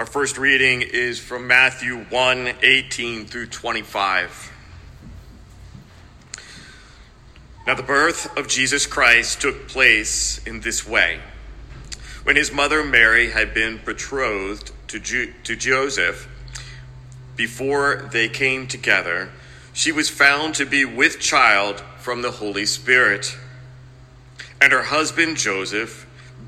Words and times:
Our 0.00 0.06
first 0.06 0.38
reading 0.38 0.80
is 0.80 1.18
from 1.18 1.46
Matthew 1.46 2.04
1 2.04 2.54
18 2.62 3.26
through 3.26 3.48
25. 3.48 4.50
Now, 7.66 7.74
the 7.74 7.82
birth 7.82 8.34
of 8.38 8.48
Jesus 8.48 8.86
Christ 8.86 9.42
took 9.42 9.68
place 9.68 10.40
in 10.46 10.60
this 10.60 10.88
way. 10.88 11.20
When 12.22 12.34
his 12.34 12.50
mother 12.50 12.82
Mary 12.82 13.32
had 13.32 13.52
been 13.52 13.78
betrothed 13.84 14.72
to, 14.88 14.98
Ju- 14.98 15.34
to 15.44 15.54
Joseph, 15.54 16.26
before 17.36 18.08
they 18.10 18.30
came 18.30 18.66
together, 18.66 19.30
she 19.74 19.92
was 19.92 20.08
found 20.08 20.54
to 20.54 20.64
be 20.64 20.86
with 20.86 21.20
child 21.20 21.80
from 21.98 22.22
the 22.22 22.30
Holy 22.30 22.64
Spirit. 22.64 23.36
And 24.62 24.72
her 24.72 24.84
husband 24.84 25.36
Joseph, 25.36 26.06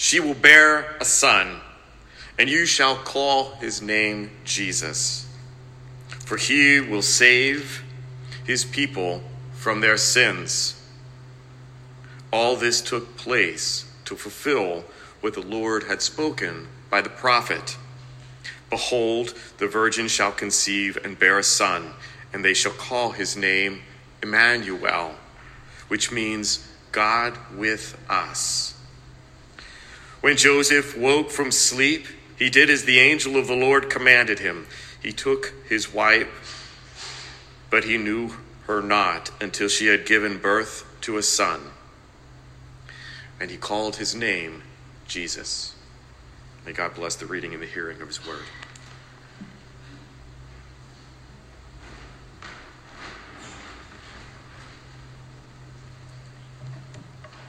She 0.00 0.18
will 0.18 0.34
bear 0.34 0.96
a 1.00 1.04
son, 1.04 1.60
and 2.38 2.48
you 2.48 2.64
shall 2.64 2.96
call 2.96 3.52
his 3.56 3.82
name 3.82 4.30
Jesus 4.44 5.26
for 6.30 6.36
he 6.36 6.78
will 6.78 7.02
save 7.02 7.82
his 8.44 8.64
people 8.64 9.20
from 9.52 9.80
their 9.80 9.96
sins. 9.96 10.80
All 12.32 12.54
this 12.54 12.80
took 12.80 13.16
place 13.16 13.92
to 14.04 14.14
fulfill 14.14 14.84
what 15.22 15.34
the 15.34 15.40
Lord 15.42 15.82
had 15.82 16.00
spoken 16.00 16.68
by 16.88 17.00
the 17.00 17.08
prophet. 17.08 17.76
Behold, 18.70 19.34
the 19.58 19.66
virgin 19.66 20.06
shall 20.06 20.30
conceive 20.30 20.96
and 21.02 21.18
bear 21.18 21.40
a 21.40 21.42
son, 21.42 21.94
and 22.32 22.44
they 22.44 22.54
shall 22.54 22.70
call 22.70 23.10
his 23.10 23.36
name 23.36 23.82
Emmanuel, 24.22 25.16
which 25.88 26.12
means 26.12 26.64
God 26.92 27.36
with 27.56 28.00
us. 28.08 28.79
When 30.20 30.36
Joseph 30.36 30.96
woke 30.96 31.30
from 31.30 31.50
sleep, 31.50 32.06
he 32.38 32.50
did 32.50 32.70
as 32.70 32.84
the 32.84 32.98
angel 32.98 33.36
of 33.36 33.46
the 33.46 33.56
Lord 33.56 33.90
commanded 33.90 34.38
him 34.38 34.66
he 35.02 35.12
took 35.12 35.54
his 35.68 35.92
wife, 35.92 37.66
but 37.70 37.84
he 37.84 37.96
knew 37.96 38.34
her 38.66 38.82
not 38.82 39.30
until 39.40 39.68
she 39.68 39.86
had 39.86 40.04
given 40.04 40.38
birth 40.38 40.84
to 41.02 41.16
a 41.16 41.22
son. 41.22 41.60
And 43.40 43.50
he 43.50 43.56
called 43.56 43.96
his 43.96 44.14
name 44.14 44.62
Jesus. 45.08 45.74
May 46.66 46.72
God 46.72 46.94
bless 46.94 47.16
the 47.16 47.24
reading 47.24 47.54
and 47.54 47.62
the 47.62 47.66
hearing 47.66 48.02
of 48.02 48.08
his 48.08 48.26
word. 48.26 48.42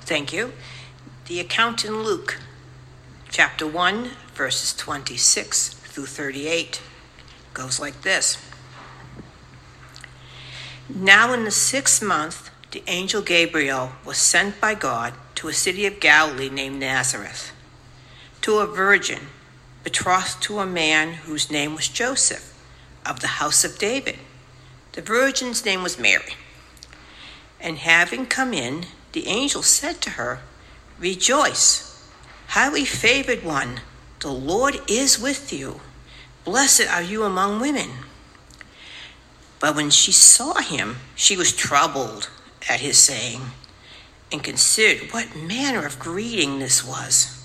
Thank 0.02 0.32
you. 0.32 0.54
The 1.28 1.40
account 1.40 1.84
in 1.86 2.04
Luke, 2.04 2.40
chapter 3.32 3.66
1, 3.66 4.10
verses 4.34 4.74
26 4.74 5.70
through 5.70 6.06
38 6.06 6.82
goes 7.54 7.80
like 7.80 8.02
this 8.02 8.38
Now, 10.94 11.32
in 11.32 11.46
the 11.46 11.52
sixth 11.52 12.04
month, 12.04 12.50
the 12.72 12.84
angel 12.88 13.22
Gabriel 13.22 13.94
was 14.06 14.18
sent 14.18 14.60
by 14.60 14.76
God 14.76 15.14
to 15.36 15.48
a 15.48 15.54
city 15.54 15.86
of 15.86 16.02
Galilee 16.02 16.50
named 16.50 16.82
Nazareth, 16.82 17.54
to 18.42 18.58
a 18.58 18.68
virgin 18.68 19.28
betrothed 19.86 20.44
to 20.44 20.60
a 20.60 20.66
man 20.66 21.14
whose 21.14 21.50
name 21.50 21.74
was 21.74 21.88
Joseph, 21.88 22.54
of 23.06 23.22
the 23.22 23.40
house 23.40 23.64
of 23.64 23.80
David. 23.80 24.20
The 24.92 25.02
virgin's 25.02 25.64
name 25.64 25.84
was 25.84 25.98
Mary. 25.98 26.36
And 27.62 27.78
having 27.78 28.26
come 28.26 28.54
in, 28.54 28.88
the 29.14 29.28
angel 29.28 29.64
said 29.64 30.02
to 30.02 30.12
her, 30.12 30.42
Rejoice, 31.00 31.91
highly 32.52 32.84
favored 32.84 33.46
one, 33.46 33.80
the 34.20 34.28
Lord 34.28 34.78
is 34.90 35.18
with 35.18 35.54
you. 35.54 35.80
Blessed 36.44 36.86
are 36.86 37.02
you 37.02 37.24
among 37.24 37.62
women. 37.62 37.90
But 39.62 39.74
when 39.74 39.90
she 39.90 40.12
saw 40.12 40.56
him, 40.56 40.98
she 41.16 41.38
was 41.38 41.54
troubled 41.54 42.30
at 42.70 42.82
his 42.82 42.98
saying, 42.98 43.42
and 44.34 44.44
considered 44.44 45.14
what 45.14 45.34
manner 45.34 45.86
of 45.86 45.98
greeting 45.98 46.60
this 46.60 46.86
was. 46.86 47.42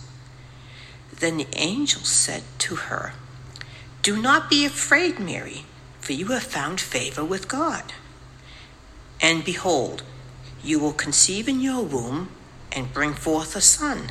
Then 1.21 1.37
the 1.37 1.47
angel 1.53 2.03
said 2.03 2.43
to 2.59 2.75
her, 2.75 3.13
Do 4.03 4.21
not 4.21 4.51
be 4.51 4.65
afraid, 4.65 5.21
Mary, 5.21 5.67
for 6.01 6.15
you 6.15 6.29
have 6.33 6.43
found 6.43 6.81
favor 6.81 7.25
with 7.25 7.47
God. 7.47 7.93
And 9.21 9.45
behold, 9.45 10.03
you 10.65 10.81
will 10.81 10.93
conceive 10.93 11.47
in 11.47 11.61
your 11.61 11.85
womb 11.85 12.29
and 12.73 12.93
bring 12.93 13.15
forth 13.15 13.55
a 13.55 13.61
son, 13.61 14.11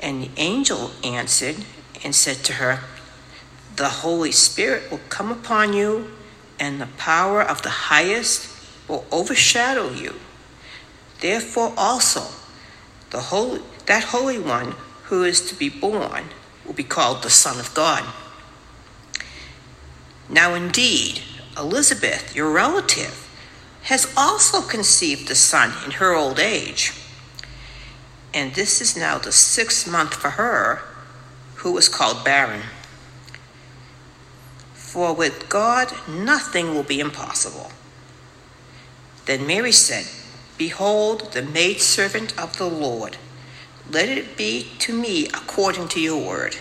And 0.00 0.22
the 0.22 0.30
angel 0.36 0.92
answered 1.02 1.56
and 2.04 2.14
said 2.14 2.44
to 2.44 2.54
her, 2.54 2.80
the 3.76 3.88
Holy 3.88 4.32
Spirit 4.32 4.90
will 4.90 5.00
come 5.10 5.30
upon 5.30 5.74
you, 5.74 6.10
and 6.58 6.80
the 6.80 6.88
power 6.96 7.42
of 7.42 7.60
the 7.60 7.68
highest 7.90 8.48
will 8.88 9.04
overshadow 9.12 9.90
you. 9.90 10.14
Therefore, 11.20 11.74
also, 11.76 12.22
the 13.10 13.20
holy, 13.20 13.60
that 13.84 14.04
Holy 14.04 14.38
One 14.38 14.74
who 15.04 15.24
is 15.24 15.40
to 15.50 15.54
be 15.54 15.68
born 15.68 16.24
will 16.64 16.72
be 16.72 16.84
called 16.84 17.22
the 17.22 17.30
Son 17.30 17.60
of 17.60 17.74
God. 17.74 18.04
Now, 20.28 20.54
indeed, 20.54 21.20
Elizabeth, 21.56 22.34
your 22.34 22.50
relative, 22.50 23.22
has 23.82 24.12
also 24.16 24.62
conceived 24.62 25.30
a 25.30 25.34
son 25.34 25.72
in 25.84 25.92
her 25.92 26.12
old 26.12 26.40
age. 26.40 26.92
And 28.36 28.52
this 28.52 28.82
is 28.82 28.98
now 28.98 29.16
the 29.16 29.32
sixth 29.32 29.90
month 29.90 30.12
for 30.12 30.28
her, 30.28 30.82
who 31.54 31.72
was 31.72 31.88
called 31.88 32.22
barren. 32.22 32.64
For 34.74 35.14
with 35.14 35.48
God 35.48 35.90
nothing 36.06 36.74
will 36.74 36.82
be 36.82 37.00
impossible. 37.00 37.72
Then 39.24 39.46
Mary 39.46 39.72
said, 39.72 40.04
Behold, 40.58 41.32
the 41.32 41.40
maidservant 41.40 42.38
of 42.38 42.58
the 42.58 42.68
Lord. 42.68 43.16
Let 43.90 44.10
it 44.10 44.36
be 44.36 44.68
to 44.80 44.92
me 44.92 45.28
according 45.28 45.88
to 45.88 46.00
your 46.00 46.22
word. 46.22 46.58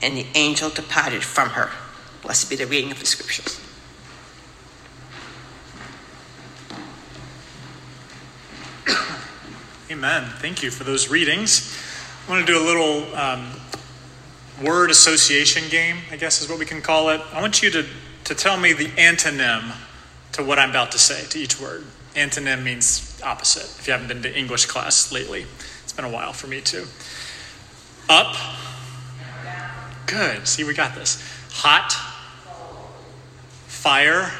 And 0.00 0.16
the 0.16 0.26
angel 0.34 0.70
departed 0.70 1.22
from 1.22 1.50
her. 1.50 1.70
Blessed 2.22 2.48
be 2.48 2.56
the 2.56 2.66
reading 2.66 2.92
of 2.92 3.00
the 3.00 3.06
scriptures. 3.06 3.60
Amen. 9.90 10.24
Thank 10.40 10.62
you 10.62 10.70
for 10.70 10.84
those 10.84 11.08
readings. 11.08 11.74
I 12.26 12.30
want 12.30 12.46
to 12.46 12.52
do 12.52 12.62
a 12.62 12.66
little 12.66 13.16
um, 13.16 13.48
word 14.62 14.90
association 14.90 15.62
game, 15.70 15.96
I 16.10 16.16
guess 16.16 16.42
is 16.42 16.48
what 16.50 16.58
we 16.58 16.66
can 16.66 16.82
call 16.82 17.08
it. 17.08 17.22
I 17.32 17.40
want 17.40 17.62
you 17.62 17.70
to, 17.70 17.86
to 18.24 18.34
tell 18.34 18.58
me 18.58 18.74
the 18.74 18.88
antonym 18.88 19.74
to 20.32 20.44
what 20.44 20.58
I'm 20.58 20.68
about 20.68 20.92
to 20.92 20.98
say, 20.98 21.24
to 21.30 21.38
each 21.38 21.58
word. 21.58 21.86
Antonym 22.14 22.64
means 22.64 23.18
opposite, 23.24 23.64
if 23.80 23.86
you 23.86 23.94
haven't 23.94 24.08
been 24.08 24.20
to 24.24 24.38
English 24.38 24.66
class 24.66 25.10
lately. 25.10 25.46
It's 25.84 25.94
been 25.94 26.04
a 26.04 26.10
while 26.10 26.34
for 26.34 26.48
me 26.48 26.60
too. 26.60 26.84
Up. 28.10 28.36
Good. 30.04 30.46
See, 30.46 30.64
we 30.64 30.74
got 30.74 30.94
this. 30.96 31.18
Hot. 31.52 31.92
Fire. 33.68 34.32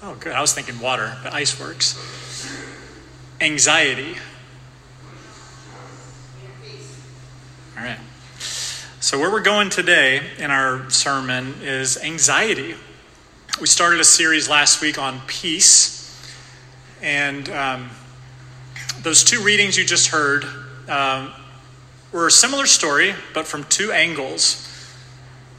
Oh, 0.00 0.14
good. 0.20 0.32
I 0.32 0.40
was 0.40 0.52
thinking 0.52 0.78
water, 0.78 1.16
but 1.24 1.32
ice 1.32 1.58
works. 1.58 1.98
Anxiety. 3.40 4.16
All 7.76 7.82
right. 7.82 7.98
So, 9.00 9.18
where 9.18 9.30
we're 9.30 9.42
going 9.42 9.70
today 9.70 10.22
in 10.38 10.50
our 10.50 10.88
sermon 10.88 11.56
is 11.60 11.98
anxiety. 11.98 12.76
We 13.60 13.66
started 13.66 14.00
a 14.00 14.04
series 14.04 14.48
last 14.48 14.80
week 14.80 14.98
on 14.98 15.20
peace, 15.26 16.22
and 17.02 17.48
um, 17.50 17.90
those 19.02 19.24
two 19.24 19.42
readings 19.42 19.76
you 19.76 19.84
just 19.84 20.08
heard 20.08 20.44
um, 20.88 21.32
were 22.12 22.28
a 22.28 22.32
similar 22.32 22.66
story, 22.66 23.14
but 23.34 23.46
from 23.46 23.64
two 23.64 23.90
angles. 23.90 24.60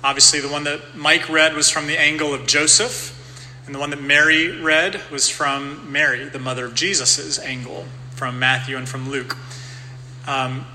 Obviously, 0.03 0.39
the 0.39 0.49
one 0.49 0.63
that 0.63 0.95
Mike 0.95 1.29
read 1.29 1.53
was 1.55 1.69
from 1.69 1.87
the 1.87 1.99
angle 1.99 2.33
of 2.33 2.47
Joseph, 2.47 3.14
and 3.65 3.73
the 3.73 3.79
one 3.79 3.89
that 3.89 4.01
Mary 4.01 4.51
read 4.51 5.01
was 5.11 5.29
from 5.29 5.91
Mary, 5.91 6.25
the 6.25 6.39
mother 6.39 6.65
of 6.65 6.75
Jesus' 6.75 7.39
angle, 7.39 7.85
from 8.11 8.37
Matthew 8.37 8.77
and 8.77 8.87
from 8.87 9.09
Luke. 9.09 9.35
Um, 10.27 10.65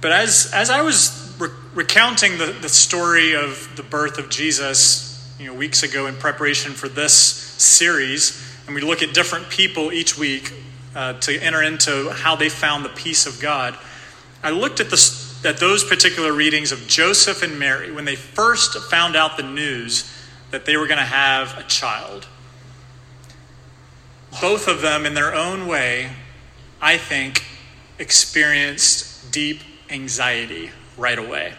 but 0.00 0.12
as, 0.12 0.50
as 0.54 0.70
I 0.70 0.82
was 0.82 1.34
re- 1.38 1.50
recounting 1.74 2.38
the, 2.38 2.46
the 2.46 2.68
story 2.68 3.34
of 3.34 3.70
the 3.76 3.82
birth 3.82 4.18
of 4.18 4.30
Jesus, 4.30 5.34
you 5.38 5.46
know, 5.46 5.54
weeks 5.54 5.82
ago 5.82 6.06
in 6.06 6.14
preparation 6.16 6.72
for 6.72 6.88
this 6.88 7.14
series, 7.14 8.44
and 8.66 8.74
we 8.74 8.80
look 8.80 9.02
at 9.02 9.14
different 9.14 9.50
people 9.50 9.92
each 9.92 10.18
week 10.18 10.52
uh, 10.94 11.14
to 11.14 11.38
enter 11.40 11.62
into 11.62 12.10
how 12.10 12.34
they 12.34 12.48
found 12.48 12.84
the 12.84 12.90
peace 12.90 13.26
of 13.26 13.40
God. 13.40 13.76
I 14.42 14.50
looked 14.50 14.80
at 14.80 14.90
the 14.90 15.28
at 15.44 15.58
those 15.58 15.84
particular 15.84 16.32
readings 16.32 16.72
of 16.72 16.86
Joseph 16.88 17.42
and 17.42 17.58
Mary 17.58 17.92
when 17.92 18.04
they 18.04 18.16
first 18.16 18.76
found 18.90 19.14
out 19.14 19.36
the 19.36 19.44
news 19.44 20.12
that 20.50 20.64
they 20.64 20.76
were 20.76 20.86
going 20.86 20.98
to 20.98 21.04
have 21.04 21.56
a 21.58 21.62
child. 21.62 22.26
Both 24.40 24.68
of 24.68 24.82
them, 24.82 25.06
in 25.06 25.14
their 25.14 25.34
own 25.34 25.66
way, 25.66 26.10
I 26.80 26.96
think, 26.96 27.44
experienced 27.98 29.32
deep 29.32 29.60
anxiety 29.90 30.70
right 30.96 31.18
away. 31.18 31.54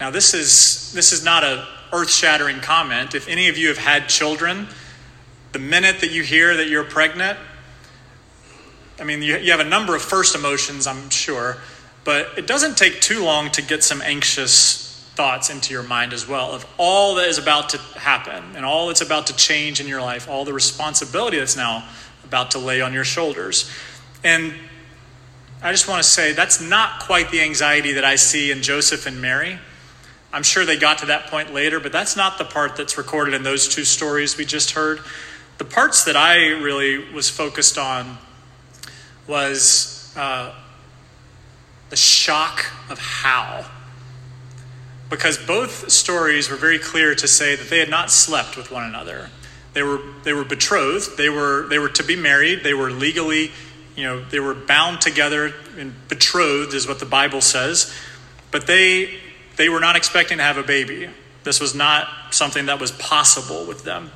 Now, 0.00 0.10
this 0.10 0.34
is, 0.34 0.92
this 0.92 1.12
is 1.12 1.24
not 1.24 1.44
a 1.44 1.66
earth 1.92 2.10
shattering 2.10 2.60
comment. 2.60 3.14
If 3.14 3.28
any 3.28 3.48
of 3.48 3.56
you 3.56 3.68
have 3.68 3.78
had 3.78 4.08
children, 4.08 4.66
the 5.52 5.60
minute 5.60 6.00
that 6.00 6.10
you 6.10 6.22
hear 6.22 6.56
that 6.56 6.68
you're 6.68 6.84
pregnant, 6.84 7.38
I 8.98 9.04
mean, 9.04 9.22
you, 9.22 9.36
you 9.38 9.52
have 9.52 9.60
a 9.60 9.64
number 9.64 9.94
of 9.94 10.02
first 10.02 10.34
emotions, 10.34 10.86
I'm 10.86 11.10
sure, 11.10 11.56
but 12.04 12.36
it 12.36 12.46
doesn't 12.46 12.76
take 12.76 13.00
too 13.00 13.24
long 13.24 13.50
to 13.52 13.62
get 13.62 13.82
some 13.82 14.02
anxious 14.02 14.83
thoughts 15.14 15.50
into 15.50 15.72
your 15.72 15.82
mind 15.82 16.12
as 16.12 16.26
well 16.26 16.52
of 16.52 16.66
all 16.76 17.14
that 17.16 17.28
is 17.28 17.38
about 17.38 17.68
to 17.70 17.78
happen 17.98 18.42
and 18.56 18.64
all 18.64 18.88
that's 18.88 19.00
about 19.00 19.28
to 19.28 19.36
change 19.36 19.80
in 19.80 19.86
your 19.86 20.00
life, 20.00 20.28
all 20.28 20.44
the 20.44 20.52
responsibility 20.52 21.38
that's 21.38 21.56
now 21.56 21.88
about 22.24 22.50
to 22.50 22.58
lay 22.58 22.80
on 22.80 22.92
your 22.92 23.04
shoulders. 23.04 23.70
And 24.24 24.54
I 25.62 25.70
just 25.70 25.88
want 25.88 26.02
to 26.02 26.08
say 26.08 26.32
that's 26.32 26.60
not 26.60 27.00
quite 27.00 27.30
the 27.30 27.40
anxiety 27.40 27.92
that 27.92 28.04
I 28.04 28.16
see 28.16 28.50
in 28.50 28.62
Joseph 28.62 29.06
and 29.06 29.20
Mary. 29.20 29.58
I'm 30.32 30.42
sure 30.42 30.64
they 30.64 30.76
got 30.76 30.98
to 30.98 31.06
that 31.06 31.28
point 31.28 31.54
later, 31.54 31.78
but 31.78 31.92
that's 31.92 32.16
not 32.16 32.38
the 32.38 32.44
part 32.44 32.76
that's 32.76 32.98
recorded 32.98 33.34
in 33.34 33.44
those 33.44 33.68
two 33.68 33.84
stories 33.84 34.36
we 34.36 34.44
just 34.44 34.72
heard. 34.72 35.00
The 35.58 35.64
parts 35.64 36.04
that 36.04 36.16
I 36.16 36.48
really 36.48 37.12
was 37.12 37.30
focused 37.30 37.78
on 37.78 38.18
was 39.28 40.12
uh, 40.16 40.52
the 41.90 41.96
shock 41.96 42.66
of 42.90 42.98
how. 42.98 43.64
Because 45.16 45.38
both 45.38 45.90
stories 45.90 46.50
were 46.50 46.56
very 46.56 46.78
clear 46.78 47.14
to 47.14 47.28
say 47.28 47.54
that 47.54 47.70
they 47.70 47.78
had 47.78 47.90
not 47.90 48.10
slept 48.10 48.56
with 48.56 48.70
one 48.70 48.84
another. 48.84 49.30
They 49.72 49.82
were, 49.82 50.00
they 50.24 50.32
were 50.32 50.44
betrothed, 50.44 51.16
they 51.16 51.28
were, 51.28 51.66
they 51.68 51.78
were 51.78 51.88
to 51.90 52.02
be 52.02 52.16
married, 52.16 52.62
they 52.62 52.74
were 52.74 52.90
legally 52.90 53.50
you 53.96 54.04
know, 54.04 54.24
they 54.24 54.40
were 54.40 54.54
bound 54.54 55.00
together 55.00 55.54
and 55.78 55.94
betrothed, 56.08 56.74
is 56.74 56.88
what 56.88 56.98
the 56.98 57.06
Bible 57.06 57.40
says. 57.40 57.94
But 58.50 58.66
they, 58.66 59.18
they 59.56 59.68
were 59.68 59.80
not 59.80 59.96
expecting 59.96 60.38
to 60.38 60.44
have 60.44 60.58
a 60.58 60.62
baby. 60.62 61.08
This 61.44 61.60
was 61.60 61.74
not 61.74 62.08
something 62.30 62.66
that 62.66 62.80
was 62.80 62.90
possible 62.92 63.64
with 63.66 63.84
them. 63.84 64.10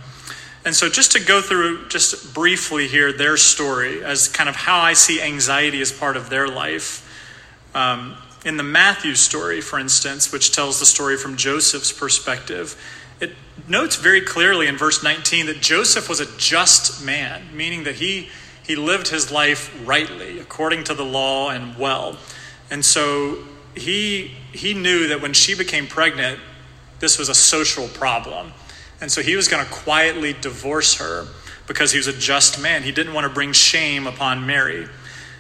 And 0.65 0.75
so, 0.75 0.89
just 0.89 1.13
to 1.13 1.21
go 1.21 1.41
through, 1.41 1.89
just 1.89 2.35
briefly 2.35 2.89
here, 2.89 3.13
their 3.13 3.37
story 3.37 4.03
as 4.03 4.29
kind 4.29 4.49
of 4.49 4.57
how 4.57 4.81
I 4.81 4.95
see 4.95 5.23
anxiety 5.23 5.81
as 5.81 5.93
part 5.93 6.17
of 6.17 6.29
their 6.29 6.49
life. 6.49 7.05
Um, 7.75 8.17
in 8.45 8.57
the 8.57 8.63
Matthew 8.63 9.15
story, 9.15 9.61
for 9.61 9.79
instance, 9.79 10.33
which 10.33 10.53
tells 10.53 10.79
the 10.81 10.87
story 10.87 11.17
from 11.17 11.37
Joseph's 11.37 11.93
perspective, 11.93 12.81
it 13.21 13.33
notes 13.67 13.97
very 13.97 14.21
clearly 14.21 14.67
in 14.67 14.77
verse 14.77 15.03
19 15.03 15.47
that 15.47 15.61
Joseph 15.61 16.09
was 16.09 16.21
a 16.21 16.37
just 16.39 17.05
man, 17.05 17.43
meaning 17.55 17.85
that 17.85 17.97
he 17.97 18.29
he 18.69 18.77
lived 18.77 19.09
his 19.09 19.33
life 19.33 19.75
rightly, 19.87 20.39
according 20.39 20.85
to 20.85 20.95
the 20.95 21.05
law 21.05 21.49
and 21.49 21.79
well. 21.79 22.19
And 22.71 22.85
so 22.85 23.39
he, 23.75 24.35
he 24.53 24.75
knew 24.75 25.09
that 25.09 25.23
when 25.23 25.33
she 25.33 25.55
became 25.55 25.87
pregnant, 25.87 26.39
this 27.01 27.19
was 27.19 27.31
a 27.31 27.35
social 27.35 27.89
problem. 27.89 28.53
And 29.01 29.11
so 29.11 29.23
he 29.23 29.37
was 29.37 29.49
going 29.49 29.65
to 29.65 29.73
quietly 29.73 30.35
divorce 30.35 30.97
her 30.97 31.27
because 31.67 31.93
he 31.93 31.97
was 31.97 32.09
a 32.09 32.13
just 32.13 32.61
man. 32.61 32.83
He 32.83 32.93
didn't 32.93 33.15
want 33.15 33.27
to 33.27 33.33
bring 33.33 33.53
shame 33.53 34.07
upon 34.07 34.47
Mary. 34.47 34.87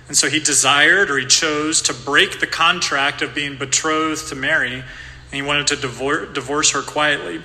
And 0.08 0.16
so 0.16 0.28
he 0.28 0.40
desired 0.40 1.10
or 1.10 1.18
he 1.18 1.26
chose 1.26 1.82
to 1.82 1.92
break 1.92 2.40
the 2.40 2.46
contract 2.46 3.20
of 3.20 3.34
being 3.34 3.56
betrothed 3.56 4.28
to 4.28 4.34
Mary, 4.34 4.72
and 4.72 4.84
he 5.30 5.42
wanted 5.42 5.66
to 5.68 5.76
divorce, 5.76 6.70
her 6.72 6.82
quietly. 6.82 7.42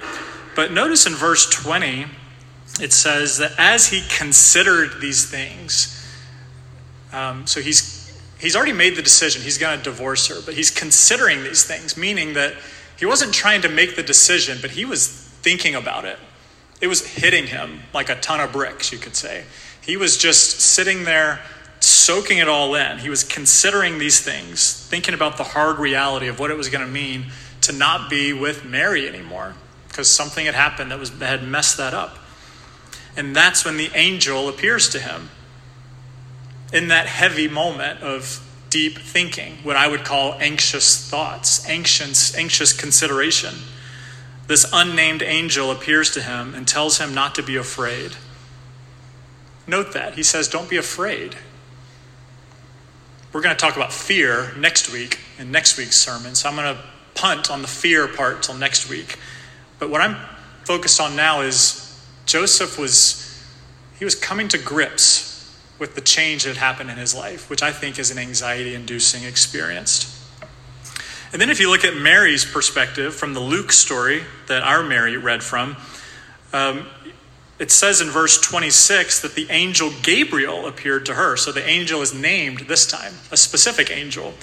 But 0.55 0.71
notice 0.71 1.05
in 1.05 1.13
verse 1.13 1.49
20, 1.49 2.05
it 2.81 2.93
says 2.93 3.37
that 3.39 3.51
as 3.57 3.89
he 3.89 4.01
considered 4.17 5.01
these 5.01 5.29
things, 5.29 5.89
um, 7.11 7.45
so 7.45 7.61
he's 7.61 8.01
he's 8.39 8.55
already 8.55 8.73
made 8.73 8.95
the 8.95 9.01
decision 9.01 9.41
he's 9.41 9.57
going 9.57 9.77
to 9.77 9.83
divorce 9.83 10.27
her, 10.27 10.41
but 10.43 10.53
he's 10.53 10.71
considering 10.71 11.43
these 11.43 11.63
things, 11.63 11.95
meaning 11.95 12.33
that 12.33 12.53
he 12.97 13.05
wasn't 13.05 13.33
trying 13.33 13.61
to 13.61 13.69
make 13.69 13.95
the 13.95 14.03
decision, 14.03 14.57
but 14.61 14.71
he 14.71 14.85
was 14.85 15.07
thinking 15.07 15.75
about 15.75 16.05
it. 16.05 16.17
It 16.81 16.87
was 16.87 17.05
hitting 17.05 17.47
him 17.47 17.81
like 17.93 18.09
a 18.09 18.15
ton 18.15 18.39
of 18.39 18.51
bricks, 18.51 18.91
you 18.91 18.97
could 18.97 19.15
say. 19.15 19.43
He 19.81 19.97
was 19.97 20.17
just 20.17 20.61
sitting 20.61 21.03
there 21.03 21.41
soaking 21.83 22.37
it 22.37 22.47
all 22.47 22.75
in. 22.75 22.99
He 22.99 23.09
was 23.09 23.23
considering 23.23 23.99
these 23.99 24.21
things, 24.21 24.87
thinking 24.87 25.13
about 25.13 25.37
the 25.37 25.43
hard 25.43 25.79
reality 25.79 26.27
of 26.27 26.39
what 26.39 26.49
it 26.49 26.57
was 26.57 26.69
going 26.69 26.85
to 26.85 26.91
mean 26.91 27.25
to 27.61 27.73
not 27.73 28.09
be 28.09 28.31
with 28.31 28.63
Mary 28.63 29.07
anymore 29.07 29.55
because 29.87 30.07
something 30.07 30.45
had 30.45 30.55
happened 30.55 30.91
that 30.91 30.99
was 30.99 31.09
had 31.19 31.43
messed 31.43 31.77
that 31.77 31.93
up. 31.93 32.17
And 33.17 33.35
that's 33.35 33.65
when 33.65 33.77
the 33.77 33.91
angel 33.93 34.47
appears 34.47 34.89
to 34.89 34.99
him 34.99 35.29
in 36.71 36.87
that 36.87 37.05
heavy 37.05 37.47
moment 37.47 38.01
of 38.01 38.39
deep 38.69 38.97
thinking, 38.97 39.57
what 39.61 39.75
I 39.75 39.87
would 39.87 40.03
call 40.03 40.33
anxious 40.39 41.07
thoughts, 41.09 41.67
anxious, 41.69 42.35
anxious 42.35 42.73
consideration. 42.73 43.55
This 44.47 44.65
unnamed 44.73 45.21
angel 45.21 45.69
appears 45.69 46.11
to 46.11 46.21
him 46.21 46.55
and 46.55 46.67
tells 46.67 46.97
him 46.97 47.13
not 47.13 47.35
to 47.35 47.43
be 47.43 47.55
afraid. 47.55 48.13
Note 49.67 49.93
that. 49.93 50.15
He 50.15 50.23
says, 50.23 50.47
Don't 50.47 50.69
be 50.69 50.77
afraid. 50.77 51.35
We're 53.33 53.41
going 53.41 53.55
to 53.55 53.59
talk 53.59 53.75
about 53.75 53.91
fear 53.91 54.53
next 54.57 54.93
week 54.93 55.17
in 55.39 55.49
next 55.49 55.75
week's 55.75 55.97
sermon, 55.97 56.35
so 56.35 56.47
I'm 56.47 56.55
going 56.55 56.75
to 56.75 56.81
punt 57.15 57.49
on 57.49 57.63
the 57.63 57.67
fear 57.67 58.07
part 58.07 58.43
till 58.43 58.53
next 58.53 58.87
week. 58.87 59.17
But 59.79 59.89
what 59.89 60.01
I'm 60.01 60.17
focused 60.65 61.01
on 61.01 61.15
now 61.15 61.41
is 61.41 61.99
Joseph 62.27 62.77
was 62.77 63.43
he 63.97 64.05
was 64.05 64.13
coming 64.13 64.49
to 64.49 64.59
grips 64.59 65.51
with 65.79 65.95
the 65.95 66.01
change 66.01 66.43
that 66.43 66.57
happened 66.57 66.91
in 66.91 66.97
his 66.97 67.15
life, 67.15 67.49
which 67.49 67.63
I 67.63 67.71
think 67.71 67.97
is 67.97 68.11
an 68.11 68.19
anxiety 68.19 68.75
inducing 68.75 69.23
experience. 69.23 70.09
And 71.31 71.41
then 71.41 71.49
if 71.49 71.59
you 71.59 71.71
look 71.71 71.83
at 71.83 71.97
Mary's 71.97 72.45
perspective 72.45 73.15
from 73.15 73.33
the 73.33 73.39
Luke 73.39 73.71
story 73.71 74.21
that 74.47 74.61
our 74.61 74.83
Mary 74.83 75.17
read 75.17 75.41
from, 75.41 75.75
um, 76.53 76.85
it 77.59 77.71
says 77.71 78.01
in 78.01 78.09
verse 78.09 78.41
26 78.41 79.21
that 79.21 79.35
the 79.35 79.47
angel 79.49 79.91
Gabriel 80.01 80.65
appeared 80.67 81.05
to 81.05 81.13
her. 81.13 81.37
So 81.37 81.51
the 81.51 81.67
angel 81.67 82.01
is 82.01 82.13
named 82.13 82.61
this 82.61 82.85
time, 82.87 83.13
a 83.31 83.37
specific 83.37 83.91
angel 83.91 84.33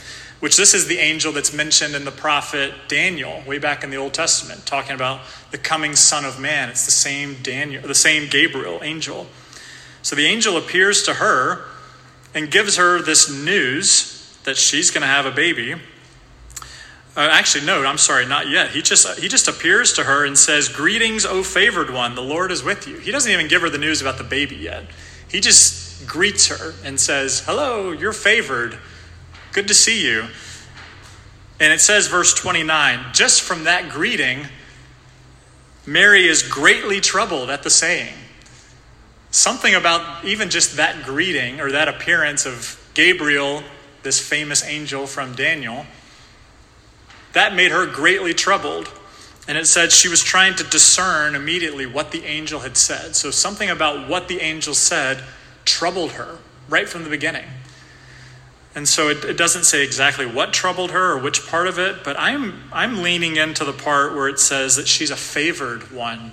which 0.41 0.57
this 0.57 0.73
is 0.73 0.87
the 0.87 0.99
angel 0.99 1.33
that's 1.33 1.53
mentioned 1.53 1.95
in 1.95 2.05
the 2.05 2.11
prophet 2.11 2.73
Daniel 2.89 3.43
way 3.47 3.59
back 3.59 3.85
in 3.85 3.91
the 3.91 3.97
Old 3.97 4.15
Testament, 4.15 4.65
talking 4.65 4.95
about 4.95 5.21
the 5.51 5.59
coming 5.59 5.95
Son 5.95 6.25
of 6.25 6.41
Man. 6.41 6.71
It's 6.71 6.87
the 6.87 6.91
same 6.91 7.37
Daniel, 7.43 7.87
the 7.87 7.95
same 7.95 8.29
Gabriel 8.29 8.81
angel. 8.83 9.27
So 10.03 10.17
the 10.17 10.25
angel 10.25 10.57
appears 10.57 11.03
to 11.05 11.15
her 11.15 11.67
and 12.35 12.51
gives 12.51 12.77
her 12.77 13.03
this 13.03 13.31
news 13.31 14.39
that 14.45 14.57
she's 14.57 14.91
going 14.91 15.03
to 15.03 15.07
have 15.07 15.27
a 15.27 15.31
baby. 15.31 15.75
Uh, 17.17 17.29
actually, 17.33 17.67
no, 17.67 17.85
I'm 17.85 17.99
sorry, 17.99 18.25
not 18.25 18.49
yet. 18.49 18.71
He 18.71 18.83
just 18.83 19.19
he 19.19 19.29
just 19.29 19.49
appears 19.49 19.93
to 19.95 20.05
her 20.05 20.25
and 20.25 20.39
says, 20.39 20.69
"Greetings, 20.69 21.27
O 21.27 21.43
favored 21.43 21.91
one. 21.91 22.15
The 22.15 22.23
Lord 22.23 22.53
is 22.53 22.63
with 22.63 22.87
you." 22.87 22.99
He 22.99 23.11
doesn't 23.11 23.31
even 23.31 23.49
give 23.49 23.63
her 23.63 23.71
the 23.71 23.79
news 23.79 24.01
about 24.01 24.19
the 24.19 24.25
baby 24.25 24.57
yet. 24.57 24.85
He 25.29 25.41
just 25.41 26.07
greets 26.07 26.47
her 26.47 26.75
and 26.85 27.01
says, 27.01 27.41
"Hello, 27.47 27.91
you're 27.91 28.13
favored." 28.13 28.79
Good 29.53 29.67
to 29.69 29.75
see 29.75 30.07
you. 30.07 30.29
And 31.59 31.73
it 31.73 31.81
says, 31.81 32.07
verse 32.07 32.33
29, 32.33 33.13
just 33.13 33.43
from 33.43 33.65
that 33.65 33.91
greeting, 33.91 34.47
Mary 35.85 36.27
is 36.27 36.43
greatly 36.43 37.01
troubled 37.01 37.51
at 37.51 37.63
the 37.63 37.71
saying. 37.71 38.15
Something 39.31 39.75
about 39.75 40.25
even 40.25 40.51
just 40.51 40.77
that 40.77 41.05
greeting 41.05 41.61
or 41.61 41.71
that 41.73 41.89
appearance 41.89 42.47
of 42.47 42.81
Gabriel, 42.95 43.63
this 44.03 44.21
famous 44.21 44.65
angel 44.65 45.07
from 45.07 45.35
Daniel, 45.35 45.85
that 47.33 47.55
made 47.55 47.71
her 47.71 47.87
greatly 47.87 48.35
troubled. 48.35 48.91
And 49.49 49.59
it 49.59 49.67
said 49.67 49.91
she 49.91 50.09
was 50.09 50.23
trying 50.23 50.55
to 50.57 50.65
discern 50.65 51.35
immediately 51.35 51.87
what 51.87 52.13
the 52.13 52.25
angel 52.25 52.61
had 52.61 52.77
said. 52.77 53.17
So 53.17 53.31
something 53.31 53.69
about 53.69 54.09
what 54.09 54.29
the 54.29 54.41
angel 54.41 54.75
said 54.75 55.25
troubled 55.65 56.13
her 56.13 56.39
right 56.69 56.89
from 56.89 57.05
the 57.05 57.11
beginning. 57.11 57.47
And 58.75 58.87
so 58.89 59.09
it, 59.09 59.25
it, 59.25 59.37
doesn't 59.37 59.65
say 59.65 59.83
exactly 59.83 60.27
what 60.27 60.53
troubled 60.53 60.93
her 60.93 61.13
or 61.13 61.19
which 61.19 61.49
part 61.49 61.67
of 61.67 61.79
it, 61.79 62.05
but 62.05 62.17
I'm, 62.19 62.63
I'm 62.73 63.03
leaning 63.03 63.37
into 63.37 63.65
the 63.65 63.73
part 63.73 64.15
where 64.15 64.29
it 64.29 64.39
says 64.39 64.77
that 64.77 64.87
she's 64.87 65.11
a 65.11 65.17
favored 65.17 65.91
one. 65.91 66.33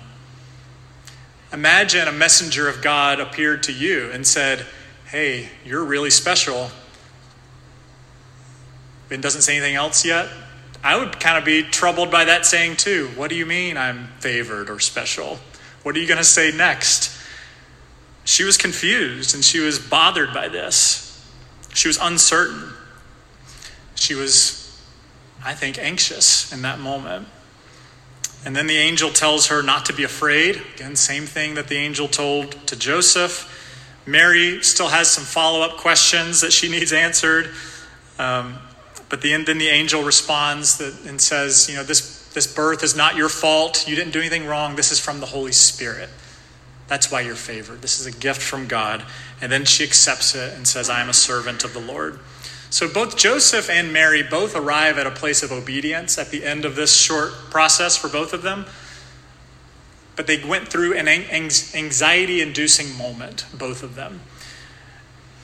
Imagine 1.52 2.06
a 2.06 2.12
messenger 2.12 2.68
of 2.68 2.80
God 2.82 3.18
appeared 3.18 3.64
to 3.64 3.72
you 3.72 4.10
and 4.12 4.24
said, 4.24 4.64
Hey, 5.06 5.48
you're 5.64 5.82
really 5.82 6.10
special. 6.10 6.70
And 9.10 9.22
doesn't 9.22 9.42
say 9.42 9.56
anything 9.56 9.74
else 9.74 10.04
yet. 10.04 10.28
I 10.82 10.96
would 10.96 11.18
kind 11.18 11.36
of 11.36 11.44
be 11.44 11.62
troubled 11.62 12.10
by 12.10 12.24
that 12.26 12.46
saying 12.46 12.76
too. 12.76 13.08
What 13.16 13.30
do 13.30 13.36
you 13.36 13.46
mean 13.46 13.76
I'm 13.76 14.08
favored 14.20 14.70
or 14.70 14.78
special? 14.80 15.38
What 15.82 15.96
are 15.96 15.98
you 15.98 16.06
going 16.06 16.18
to 16.18 16.24
say 16.24 16.52
next? 16.52 17.16
She 18.24 18.44
was 18.44 18.56
confused 18.56 19.34
and 19.34 19.44
she 19.44 19.58
was 19.58 19.78
bothered 19.78 20.32
by 20.32 20.48
this. 20.48 21.04
She 21.74 21.88
was 21.88 21.98
uncertain. 22.00 22.72
She 23.94 24.14
was, 24.14 24.80
I 25.44 25.54
think, 25.54 25.78
anxious 25.78 26.52
in 26.52 26.62
that 26.62 26.78
moment. 26.78 27.26
And 28.44 28.54
then 28.54 28.66
the 28.66 28.76
angel 28.76 29.10
tells 29.10 29.48
her 29.48 29.62
not 29.62 29.86
to 29.86 29.92
be 29.92 30.04
afraid. 30.04 30.62
Again, 30.74 30.94
same 30.94 31.24
thing 31.24 31.54
that 31.54 31.68
the 31.68 31.76
angel 31.76 32.06
told 32.06 32.52
to 32.68 32.76
Joseph. 32.76 33.54
Mary 34.06 34.62
still 34.62 34.88
has 34.88 35.10
some 35.10 35.24
follow 35.24 35.62
up 35.62 35.76
questions 35.76 36.40
that 36.40 36.52
she 36.52 36.68
needs 36.68 36.92
answered. 36.92 37.50
Um, 38.18 38.58
but 39.08 39.22
the, 39.22 39.42
then 39.42 39.58
the 39.58 39.68
angel 39.68 40.02
responds 40.02 40.78
that, 40.78 41.06
and 41.06 41.20
says, 41.20 41.68
You 41.68 41.76
know, 41.76 41.82
this, 41.82 42.28
this 42.34 42.46
birth 42.46 42.82
is 42.82 42.94
not 42.94 43.16
your 43.16 43.28
fault. 43.28 43.88
You 43.88 43.96
didn't 43.96 44.12
do 44.12 44.20
anything 44.20 44.46
wrong. 44.46 44.76
This 44.76 44.92
is 44.92 45.00
from 45.00 45.20
the 45.20 45.26
Holy 45.26 45.52
Spirit. 45.52 46.10
That's 46.88 47.10
why 47.10 47.20
you're 47.20 47.34
favored. 47.34 47.82
This 47.82 48.00
is 48.00 48.06
a 48.06 48.12
gift 48.12 48.40
from 48.40 48.66
God. 48.66 49.04
And 49.40 49.52
then 49.52 49.64
she 49.64 49.84
accepts 49.84 50.34
it 50.34 50.54
and 50.54 50.66
says, 50.66 50.90
I 50.90 51.00
am 51.00 51.08
a 51.08 51.14
servant 51.14 51.64
of 51.64 51.74
the 51.74 51.80
Lord. 51.80 52.18
So 52.70 52.88
both 52.88 53.16
Joseph 53.16 53.70
and 53.70 53.92
Mary 53.92 54.22
both 54.22 54.54
arrive 54.54 54.98
at 54.98 55.06
a 55.06 55.10
place 55.10 55.42
of 55.42 55.52
obedience 55.52 56.18
at 56.18 56.30
the 56.30 56.44
end 56.44 56.64
of 56.64 56.76
this 56.76 56.94
short 56.94 57.32
process 57.50 57.96
for 57.96 58.08
both 58.08 58.32
of 58.32 58.42
them. 58.42 58.66
But 60.16 60.26
they 60.26 60.42
went 60.42 60.68
through 60.68 60.94
an 60.94 61.08
anxiety 61.08 62.40
inducing 62.40 62.96
moment, 62.96 63.46
both 63.54 63.82
of 63.82 63.94
them. 63.94 64.20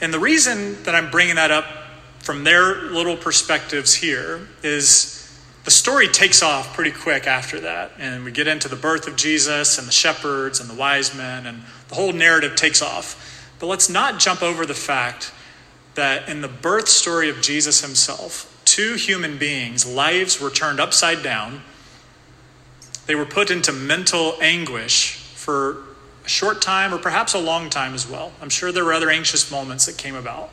And 0.01 0.13
the 0.13 0.19
reason 0.19 0.83
that 0.83 0.95
I'm 0.95 1.11
bringing 1.11 1.37
that 1.37 1.51
up 1.51 1.84
from 2.25 2.43
their 2.43 2.75
little 2.91 3.19
perspectives 3.19 3.93
here 3.93 4.49
is 4.63 5.31
the 5.65 5.71
story 5.71 6.09
takes 6.09 6.43
off 6.43 6.75
pretty 6.75 6.91
quick 6.91 7.27
after 7.27 7.61
that. 7.61 7.93
And 7.99 8.25
we 8.25 8.33
get 8.33 8.47
into 8.47 8.67
the 8.67 8.77
birth 8.77 9.07
of 9.07 9.17
Jesus 9.17 9.77
and 9.77 9.87
the 9.87 9.93
shepherds 9.93 10.59
and 10.59 10.71
the 10.71 10.75
wise 10.75 11.15
men, 11.15 11.45
and 11.45 11.63
the 11.89 11.95
whole 11.95 12.15
narrative 12.15 12.57
takes 12.57 12.81
off. 12.81 13.53
But 13.59 13.67
let's 13.67 13.91
not 13.91 14.19
jump 14.19 14.43
over 14.43 14.65
the 14.65 14.73
fact 14.73 15.33
that 15.97 16.27
in 16.27 16.41
the 16.41 16.49
birth 16.49 16.89
story 16.89 17.29
of 17.29 17.43
Jesus 17.43 17.83
himself, 17.83 18.51
two 18.65 18.95
human 18.95 19.37
beings' 19.37 19.87
lives 19.87 20.41
were 20.41 20.51
turned 20.51 20.81
upside 20.81 21.23
down. 21.23 21.61
They 23.05 23.15
were 23.15 23.27
put 23.27 23.51
into 23.51 23.71
mental 23.71 24.39
anguish 24.41 25.17
for 25.35 25.83
a 26.25 26.29
short 26.29 26.63
time 26.63 26.95
or 26.95 26.99
perhaps 26.99 27.35
a 27.35 27.39
long 27.39 27.69
time 27.69 27.93
as 27.93 28.09
well. 28.09 28.33
I'm 28.41 28.49
sure 28.49 28.73
there 28.73 28.87
were 28.87 28.95
other 28.95 29.11
anxious 29.11 29.51
moments 29.51 29.85
that 29.85 29.99
came 29.99 30.15
about. 30.15 30.49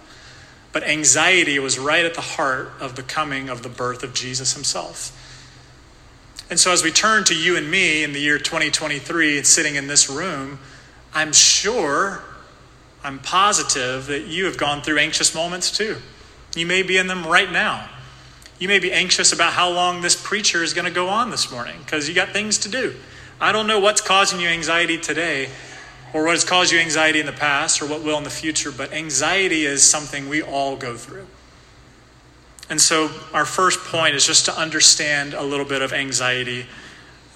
But 0.71 0.83
anxiety 0.83 1.59
was 1.59 1.77
right 1.77 2.05
at 2.05 2.13
the 2.13 2.21
heart 2.21 2.71
of 2.79 2.95
the 2.95 3.03
coming 3.03 3.49
of 3.49 3.63
the 3.63 3.69
birth 3.69 4.03
of 4.03 4.13
Jesus 4.13 4.53
himself. 4.53 5.17
And 6.49 6.59
so, 6.59 6.71
as 6.71 6.83
we 6.83 6.91
turn 6.91 7.23
to 7.25 7.35
you 7.35 7.55
and 7.55 7.71
me 7.71 8.03
in 8.03 8.13
the 8.13 8.19
year 8.19 8.37
2023 8.37 9.37
and 9.37 9.47
sitting 9.47 9.75
in 9.75 9.87
this 9.87 10.09
room, 10.09 10.59
I'm 11.13 11.33
sure, 11.33 12.23
I'm 13.03 13.19
positive 13.19 14.07
that 14.07 14.27
you 14.27 14.45
have 14.45 14.57
gone 14.57 14.81
through 14.81 14.97
anxious 14.99 15.33
moments 15.33 15.71
too. 15.71 15.97
You 16.55 16.65
may 16.65 16.83
be 16.83 16.97
in 16.97 17.07
them 17.07 17.25
right 17.25 17.51
now. 17.51 17.89
You 18.59 18.67
may 18.67 18.79
be 18.79 18.91
anxious 18.91 19.33
about 19.33 19.53
how 19.53 19.71
long 19.71 20.01
this 20.01 20.21
preacher 20.21 20.61
is 20.61 20.73
going 20.73 20.85
to 20.85 20.91
go 20.91 21.09
on 21.09 21.31
this 21.31 21.51
morning 21.51 21.77
because 21.79 22.07
you 22.07 22.13
got 22.13 22.29
things 22.29 22.59
to 22.59 22.69
do. 22.69 22.95
I 23.39 23.51
don't 23.51 23.65
know 23.65 23.79
what's 23.79 24.01
causing 24.01 24.39
you 24.39 24.47
anxiety 24.47 24.99
today, 24.99 25.49
or 26.13 26.23
what 26.23 26.31
has 26.31 26.43
caused 26.43 26.71
you 26.71 26.79
anxiety 26.79 27.19
in 27.19 27.25
the 27.25 27.31
past 27.31 27.81
or 27.81 27.85
what 27.85 28.03
will 28.03 28.17
in 28.17 28.23
the 28.23 28.29
future, 28.29 28.71
but 28.71 28.91
anxiety 28.91 29.65
is 29.65 29.83
something 29.83 30.27
we 30.27 30.41
all 30.41 30.75
go 30.75 30.97
through. 30.97 31.27
And 32.69 32.79
so, 32.79 33.09
our 33.33 33.45
first 33.45 33.79
point 33.79 34.15
is 34.15 34.25
just 34.25 34.45
to 34.45 34.57
understand 34.57 35.33
a 35.33 35.43
little 35.43 35.65
bit 35.65 35.81
of 35.81 35.91
anxiety. 35.91 36.65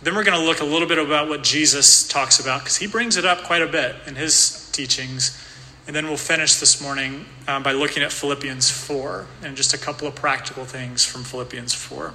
Then 0.02 0.16
we're 0.16 0.24
going 0.24 0.40
to 0.40 0.46
look 0.46 0.62
a 0.62 0.66
little 0.66 0.88
bit 0.88 0.98
about 0.98 1.28
what 1.28 1.44
Jesus 1.44 2.08
talks 2.08 2.40
about, 2.40 2.62
because 2.62 2.78
he 2.78 2.88
brings 2.88 3.18
it 3.18 3.26
up 3.26 3.44
quite 3.44 3.62
a 3.62 3.68
bit 3.68 3.96
in 4.08 4.16
his 4.16 4.70
teachings. 4.72 5.42
And 5.88 5.96
then 5.96 6.08
we'll 6.08 6.18
finish 6.18 6.56
this 6.56 6.82
morning 6.82 7.26
um, 7.48 7.64
by 7.64 7.74
looking 7.74 8.02
at 8.02 8.12
Philippians 8.12 8.72
4 8.72 9.28
and 9.44 9.58
just 9.58 9.74
a 9.74 9.78
couple 9.78 10.08
of 10.08 10.16
practical 10.16 10.66
things 10.66 11.06
from 11.06 11.24
Philippians 11.24 11.74
4. 11.74 12.14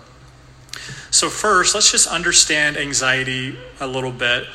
So, 1.10 1.28
first, 1.28 1.74
let's 1.74 1.92
just 1.92 2.08
understand 2.08 2.78
anxiety 2.78 3.58
a 3.80 3.86
little 3.86 4.12
bit. 4.12 4.46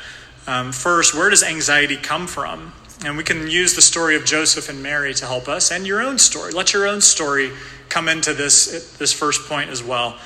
Um, 0.46 0.72
first, 0.72 1.14
where 1.14 1.28
does 1.28 1.42
anxiety 1.42 1.96
come 1.96 2.26
from? 2.26 2.72
And 3.04 3.16
we 3.16 3.24
can 3.24 3.48
use 3.48 3.74
the 3.74 3.82
story 3.82 4.16
of 4.16 4.24
Joseph 4.24 4.68
and 4.68 4.82
Mary 4.82 5.12
to 5.14 5.26
help 5.26 5.48
us, 5.48 5.70
and 5.70 5.86
your 5.86 6.00
own 6.00 6.18
story. 6.18 6.52
Let 6.52 6.72
your 6.72 6.86
own 6.86 7.00
story 7.00 7.50
come 7.88 8.08
into 8.08 8.32
this, 8.32 8.96
this 8.96 9.12
first 9.12 9.48
point 9.48 9.70
as 9.70 9.82
well. 9.82 10.18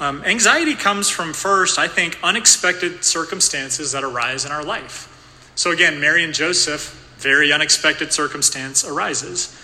Um, 0.00 0.22
anxiety 0.24 0.74
comes 0.74 1.08
from, 1.08 1.32
first, 1.32 1.78
I 1.78 1.86
think, 1.86 2.18
unexpected 2.22 3.04
circumstances 3.04 3.92
that 3.92 4.02
arise 4.02 4.44
in 4.44 4.50
our 4.50 4.64
life. 4.64 5.08
So, 5.54 5.70
again, 5.70 6.00
Mary 6.00 6.24
and 6.24 6.34
Joseph, 6.34 7.14
very 7.18 7.52
unexpected 7.52 8.12
circumstance 8.12 8.84
arises. 8.84 9.56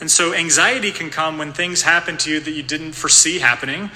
And 0.00 0.10
so, 0.10 0.32
anxiety 0.32 0.92
can 0.92 1.10
come 1.10 1.38
when 1.38 1.52
things 1.52 1.82
happen 1.82 2.16
to 2.18 2.30
you 2.30 2.40
that 2.40 2.52
you 2.52 2.62
didn't 2.62 2.92
foresee 2.92 3.40
happening. 3.40 3.90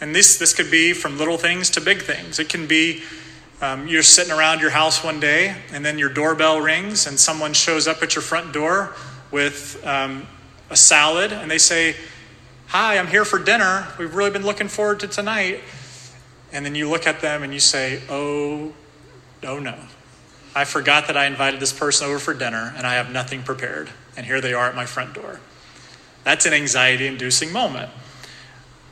And 0.00 0.14
this, 0.14 0.38
this 0.38 0.52
could 0.52 0.70
be 0.70 0.92
from 0.92 1.18
little 1.18 1.38
things 1.38 1.70
to 1.70 1.80
big 1.80 2.02
things. 2.02 2.38
It 2.38 2.48
can 2.48 2.66
be 2.66 3.02
um, 3.60 3.88
you're 3.88 4.02
sitting 4.02 4.32
around 4.32 4.60
your 4.60 4.70
house 4.70 5.02
one 5.02 5.18
day, 5.18 5.56
and 5.72 5.84
then 5.84 5.98
your 5.98 6.10
doorbell 6.10 6.60
rings, 6.60 7.06
and 7.06 7.18
someone 7.18 7.52
shows 7.52 7.88
up 7.88 8.02
at 8.02 8.14
your 8.14 8.22
front 8.22 8.52
door 8.52 8.94
with 9.30 9.84
um, 9.84 10.26
a 10.70 10.76
salad, 10.76 11.32
and 11.32 11.50
they 11.50 11.58
say, 11.58 11.96
Hi, 12.68 12.98
I'm 12.98 13.06
here 13.06 13.24
for 13.24 13.38
dinner. 13.38 13.88
We've 13.98 14.14
really 14.14 14.30
been 14.30 14.44
looking 14.44 14.68
forward 14.68 15.00
to 15.00 15.08
tonight. 15.08 15.62
And 16.52 16.64
then 16.64 16.74
you 16.74 16.88
look 16.88 17.06
at 17.06 17.20
them 17.20 17.42
and 17.42 17.52
you 17.52 17.60
say, 17.60 18.02
Oh, 18.08 18.74
oh 19.42 19.58
no. 19.58 19.74
I 20.54 20.64
forgot 20.64 21.06
that 21.06 21.16
I 21.16 21.26
invited 21.26 21.60
this 21.60 21.72
person 21.72 22.08
over 22.08 22.18
for 22.18 22.34
dinner, 22.34 22.72
and 22.76 22.86
I 22.86 22.94
have 22.94 23.10
nothing 23.10 23.42
prepared. 23.42 23.90
And 24.16 24.26
here 24.26 24.40
they 24.40 24.52
are 24.52 24.68
at 24.68 24.74
my 24.74 24.86
front 24.86 25.14
door. 25.14 25.40
That's 26.24 26.46
an 26.46 26.52
anxiety 26.52 27.06
inducing 27.06 27.52
moment. 27.52 27.90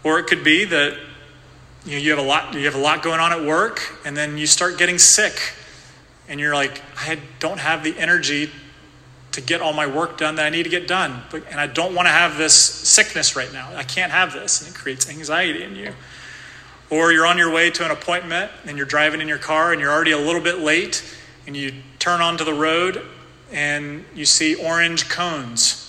Or 0.03 0.19
it 0.19 0.27
could 0.27 0.43
be 0.43 0.65
that 0.65 0.99
you, 1.87 1.93
know, 1.93 1.99
you 1.99 2.11
have 2.11 2.19
a 2.19 2.29
lot 2.29 2.55
you 2.55 2.65
have 2.67 2.75
a 2.75 2.79
lot 2.79 3.03
going 3.03 3.21
on 3.21 3.33
at 3.33 3.43
work 3.43 3.81
and 4.05 4.17
then 4.17 4.37
you 4.37 4.47
start 4.47 4.77
getting 4.77 4.99
sick 4.99 5.55
and 6.29 6.39
you're 6.39 6.55
like 6.55 6.83
i 6.99 7.19
don't 7.39 7.59
have 7.59 7.83
the 7.83 7.97
energy 7.99 8.51
to 9.33 9.41
get 9.41 9.61
all 9.61 9.73
my 9.73 9.87
work 9.87 10.19
done 10.19 10.35
that 10.35 10.47
i 10.47 10.51
need 10.51 10.65
to 10.65 10.69
get 10.69 10.87
done 10.87 11.23
but, 11.31 11.43
and 11.51 11.59
i 11.61 11.67
don't 11.67 11.95
want 11.95 12.07
to 12.07 12.13
have 12.13 12.37
this 12.37 12.77
sickness 12.97 13.37
right 13.37 13.53
now. 13.53 13.69
I 13.77 13.83
can't 13.83 14.13
have 14.13 14.33
this. 14.33 14.61
And 14.61 14.75
it 14.75 14.79
creates 14.79 15.09
anxiety 15.09 15.63
in 15.63 15.77
you. 15.77 15.93
Or 16.89 17.13
you're 17.13 17.27
on 17.27 17.37
your 17.37 17.51
way 17.51 17.71
to 17.71 17.85
an 17.85 17.91
appointment 17.91 18.51
and 18.65 18.77
you're 18.77 18.87
driving 18.87 19.21
in 19.21 19.29
your 19.29 19.39
car 19.39 19.73
and 19.73 19.81
you're 19.81 19.91
already 19.91 20.13
a 20.13 20.19
little 20.19 20.41
bit 20.41 20.61
late 20.61 21.03
and 21.47 21.57
you 21.57 21.73
turn 21.99 22.21
onto 22.21 22.45
the 22.45 22.55
road 22.55 23.03
and 23.53 24.05
you 24.15 24.25
see 24.25 24.55
orange 24.55 25.09
cones 25.09 25.86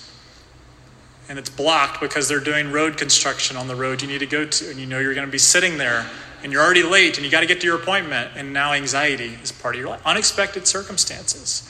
and 1.29 1.37
it's 1.37 1.49
blocked 1.49 1.99
because 1.99 2.27
they're 2.27 2.39
doing 2.39 2.71
road 2.71 2.97
construction 2.97 3.57
on 3.57 3.67
the 3.67 3.75
road 3.75 4.01
you 4.01 4.07
need 4.07 4.19
to 4.19 4.25
go 4.25 4.45
to, 4.45 4.69
and 4.69 4.79
you 4.79 4.85
know 4.85 4.99
you're 4.99 5.13
going 5.13 5.27
to 5.27 5.31
be 5.31 5.37
sitting 5.37 5.77
there, 5.77 6.09
and 6.43 6.51
you're 6.51 6.63
already 6.63 6.83
late, 6.83 7.17
and 7.17 7.25
you 7.25 7.31
got 7.31 7.41
to 7.41 7.45
get 7.45 7.59
to 7.61 7.67
your 7.67 7.75
appointment, 7.75 8.31
and 8.35 8.53
now 8.53 8.73
anxiety 8.73 9.37
is 9.41 9.51
part 9.51 9.75
of 9.75 9.81
your 9.81 9.89
life. 9.89 10.01
Unexpected 10.05 10.67
circumstances 10.67 11.69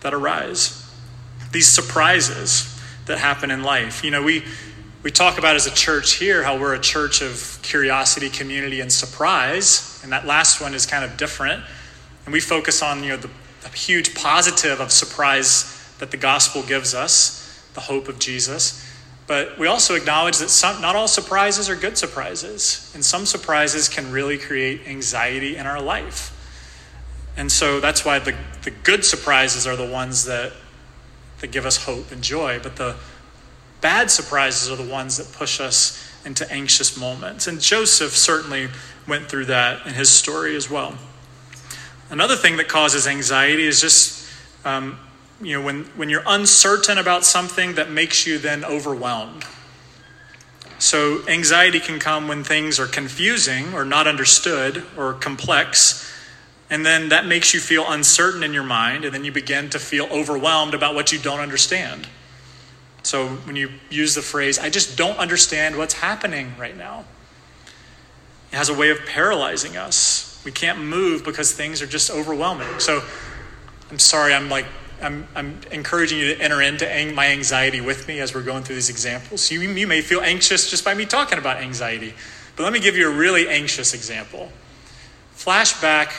that 0.00 0.14
arise, 0.14 0.88
these 1.52 1.68
surprises 1.68 2.80
that 3.06 3.18
happen 3.18 3.50
in 3.50 3.62
life. 3.62 4.04
You 4.04 4.10
know, 4.10 4.22
we 4.22 4.44
we 5.02 5.12
talk 5.12 5.38
about 5.38 5.54
as 5.54 5.66
a 5.66 5.74
church 5.74 6.14
here 6.14 6.42
how 6.42 6.58
we're 6.58 6.74
a 6.74 6.80
church 6.80 7.22
of 7.22 7.60
curiosity, 7.62 8.28
community, 8.28 8.80
and 8.80 8.92
surprise, 8.92 10.00
and 10.02 10.10
that 10.10 10.26
last 10.26 10.60
one 10.60 10.74
is 10.74 10.86
kind 10.86 11.04
of 11.04 11.16
different, 11.16 11.62
and 12.24 12.32
we 12.32 12.40
focus 12.40 12.82
on 12.82 13.04
you 13.04 13.10
know 13.10 13.16
the, 13.16 13.30
the 13.62 13.68
huge 13.68 14.14
positive 14.14 14.80
of 14.80 14.90
surprise 14.90 15.72
that 15.98 16.10
the 16.10 16.16
gospel 16.16 16.62
gives 16.62 16.94
us 16.94 17.42
the 17.74 17.82
hope 17.82 18.08
of 18.08 18.18
Jesus. 18.18 18.82
But 19.26 19.58
we 19.58 19.66
also 19.66 19.94
acknowledge 19.94 20.38
that 20.38 20.50
some, 20.50 20.80
not 20.80 20.94
all 20.94 21.08
surprises 21.08 21.68
are 21.68 21.74
good 21.74 21.98
surprises, 21.98 22.92
and 22.94 23.04
some 23.04 23.26
surprises 23.26 23.88
can 23.88 24.12
really 24.12 24.38
create 24.38 24.86
anxiety 24.86 25.56
in 25.56 25.66
our 25.66 25.80
life. 25.80 26.32
And 27.36 27.50
so 27.50 27.80
that's 27.80 28.04
why 28.04 28.18
the, 28.18 28.36
the 28.62 28.70
good 28.70 29.04
surprises 29.04 29.66
are 29.66 29.76
the 29.76 29.86
ones 29.86 30.24
that, 30.24 30.52
that 31.40 31.48
give 31.48 31.66
us 31.66 31.84
hope 31.84 32.12
and 32.12 32.22
joy, 32.22 32.60
but 32.62 32.76
the 32.76 32.96
bad 33.80 34.10
surprises 34.10 34.70
are 34.70 34.76
the 34.76 34.90
ones 34.90 35.16
that 35.16 35.32
push 35.32 35.60
us 35.60 36.02
into 36.24 36.50
anxious 36.50 36.96
moments. 36.96 37.46
And 37.46 37.60
Joseph 37.60 38.16
certainly 38.16 38.68
went 39.06 39.28
through 39.28 39.46
that 39.46 39.86
in 39.86 39.94
his 39.94 40.08
story 40.08 40.56
as 40.56 40.70
well. 40.70 40.96
Another 42.10 42.36
thing 42.36 42.56
that 42.56 42.68
causes 42.68 43.06
anxiety 43.06 43.66
is 43.66 43.80
just, 43.80 44.28
um, 44.64 44.98
you 45.40 45.58
know, 45.58 45.64
when, 45.64 45.84
when 45.96 46.08
you're 46.08 46.22
uncertain 46.26 46.98
about 46.98 47.24
something 47.24 47.74
that 47.74 47.90
makes 47.90 48.26
you 48.26 48.38
then 48.38 48.64
overwhelmed. 48.64 49.44
So, 50.78 51.26
anxiety 51.26 51.80
can 51.80 51.98
come 51.98 52.28
when 52.28 52.44
things 52.44 52.78
are 52.78 52.86
confusing 52.86 53.72
or 53.72 53.84
not 53.84 54.06
understood 54.06 54.84
or 54.96 55.14
complex. 55.14 56.02
And 56.68 56.84
then 56.84 57.08
that 57.10 57.24
makes 57.24 57.54
you 57.54 57.60
feel 57.60 57.84
uncertain 57.88 58.42
in 58.42 58.52
your 58.52 58.62
mind, 58.62 59.04
and 59.04 59.14
then 59.14 59.24
you 59.24 59.32
begin 59.32 59.70
to 59.70 59.78
feel 59.78 60.06
overwhelmed 60.06 60.74
about 60.74 60.94
what 60.94 61.12
you 61.12 61.18
don't 61.18 61.40
understand. 61.40 62.08
So, 63.02 63.28
when 63.28 63.56
you 63.56 63.70
use 63.88 64.14
the 64.14 64.22
phrase, 64.22 64.58
I 64.58 64.68
just 64.68 64.98
don't 64.98 65.16
understand 65.18 65.76
what's 65.78 65.94
happening 65.94 66.52
right 66.58 66.76
now, 66.76 67.04
it 68.52 68.56
has 68.56 68.68
a 68.68 68.74
way 68.74 68.90
of 68.90 68.98
paralyzing 69.06 69.76
us. 69.76 70.40
We 70.44 70.52
can't 70.52 70.80
move 70.80 71.24
because 71.24 71.52
things 71.52 71.80
are 71.80 71.86
just 71.86 72.10
overwhelming. 72.10 72.80
So, 72.80 73.02
I'm 73.90 73.98
sorry, 73.98 74.34
I'm 74.34 74.50
like 74.50 74.66
I'm, 75.00 75.26
I'm 75.34 75.60
encouraging 75.70 76.18
you 76.18 76.34
to 76.34 76.40
enter 76.40 76.62
into 76.62 76.90
ang- 76.90 77.14
my 77.14 77.28
anxiety 77.28 77.80
with 77.80 78.08
me 78.08 78.20
as 78.20 78.34
we're 78.34 78.42
going 78.42 78.62
through 78.62 78.76
these 78.76 78.90
examples. 78.90 79.50
You, 79.50 79.60
you 79.60 79.86
may 79.86 80.00
feel 80.00 80.20
anxious 80.20 80.70
just 80.70 80.84
by 80.84 80.94
me 80.94 81.04
talking 81.04 81.38
about 81.38 81.58
anxiety, 81.58 82.14
but 82.56 82.62
let 82.62 82.72
me 82.72 82.80
give 82.80 82.96
you 82.96 83.08
a 83.08 83.14
really 83.14 83.48
anxious 83.48 83.94
example. 83.94 84.50
Flashback 85.36 86.12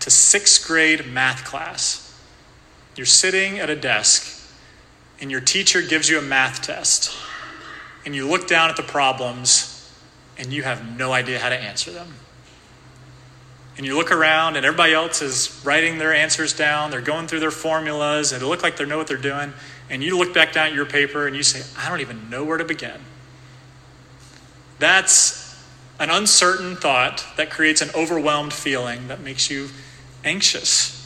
to 0.00 0.10
sixth 0.10 0.66
grade 0.66 1.06
math 1.06 1.44
class. 1.44 1.98
You're 2.96 3.06
sitting 3.06 3.58
at 3.58 3.70
a 3.70 3.76
desk, 3.76 4.48
and 5.20 5.30
your 5.30 5.40
teacher 5.40 5.82
gives 5.82 6.08
you 6.08 6.18
a 6.18 6.22
math 6.22 6.62
test, 6.62 7.14
and 8.04 8.14
you 8.14 8.28
look 8.28 8.46
down 8.48 8.70
at 8.70 8.76
the 8.76 8.82
problems, 8.82 9.90
and 10.38 10.52
you 10.52 10.62
have 10.62 10.98
no 10.98 11.12
idea 11.12 11.38
how 11.38 11.48
to 11.48 11.56
answer 11.56 11.90
them 11.90 12.14
and 13.76 13.86
you 13.86 13.96
look 13.96 14.12
around 14.12 14.56
and 14.56 14.66
everybody 14.66 14.92
else 14.92 15.22
is 15.22 15.60
writing 15.64 15.98
their 15.98 16.12
answers 16.12 16.52
down, 16.52 16.90
they're 16.90 17.00
going 17.00 17.26
through 17.26 17.40
their 17.40 17.50
formulas, 17.50 18.32
and 18.32 18.42
it 18.42 18.46
look 18.46 18.62
like 18.62 18.76
they 18.76 18.84
know 18.84 18.98
what 18.98 19.06
they're 19.06 19.16
doing, 19.16 19.52
and 19.88 20.02
you 20.02 20.18
look 20.18 20.34
back 20.34 20.52
down 20.52 20.68
at 20.68 20.74
your 20.74 20.86
paper 20.86 21.26
and 21.26 21.34
you 21.34 21.42
say, 21.42 21.62
I 21.78 21.88
don't 21.88 22.00
even 22.00 22.28
know 22.30 22.44
where 22.44 22.58
to 22.58 22.64
begin. 22.64 23.00
That's 24.78 25.62
an 25.98 26.10
uncertain 26.10 26.76
thought 26.76 27.24
that 27.36 27.50
creates 27.50 27.80
an 27.80 27.90
overwhelmed 27.94 28.52
feeling 28.52 29.08
that 29.08 29.20
makes 29.20 29.50
you 29.50 29.68
anxious. 30.24 30.98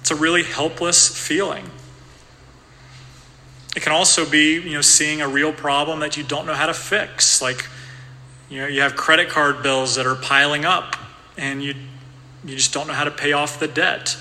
It's 0.00 0.10
a 0.10 0.16
really 0.16 0.44
helpless 0.44 1.08
feeling. 1.08 1.70
It 3.74 3.82
can 3.82 3.92
also 3.92 4.28
be, 4.28 4.60
you 4.60 4.74
know, 4.74 4.80
seeing 4.80 5.20
a 5.20 5.28
real 5.28 5.52
problem 5.52 6.00
that 6.00 6.16
you 6.16 6.22
don't 6.22 6.46
know 6.46 6.54
how 6.54 6.66
to 6.66 6.74
fix. 6.74 7.40
Like, 7.40 7.66
you 8.50 8.60
know, 8.60 8.66
you 8.66 8.82
have 8.82 8.96
credit 8.96 9.30
card 9.30 9.62
bills 9.62 9.94
that 9.94 10.06
are 10.06 10.16
piling 10.16 10.64
up 10.64 10.96
and 11.36 11.62
you 11.62 11.74
you 12.44 12.56
just 12.56 12.72
don't 12.72 12.88
know 12.88 12.92
how 12.92 13.04
to 13.04 13.10
pay 13.10 13.32
off 13.32 13.60
the 13.60 13.68
debt. 13.68 14.16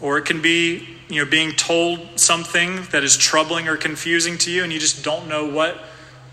Or 0.00 0.18
it 0.18 0.26
can 0.26 0.42
be, 0.42 0.86
you 1.08 1.24
know, 1.24 1.30
being 1.30 1.52
told 1.52 2.20
something 2.20 2.82
that 2.90 3.02
is 3.02 3.16
troubling 3.16 3.68
or 3.68 3.76
confusing 3.76 4.36
to 4.38 4.50
you 4.50 4.62
and 4.62 4.72
you 4.72 4.78
just 4.78 5.02
don't 5.02 5.28
know 5.28 5.46
what 5.46 5.76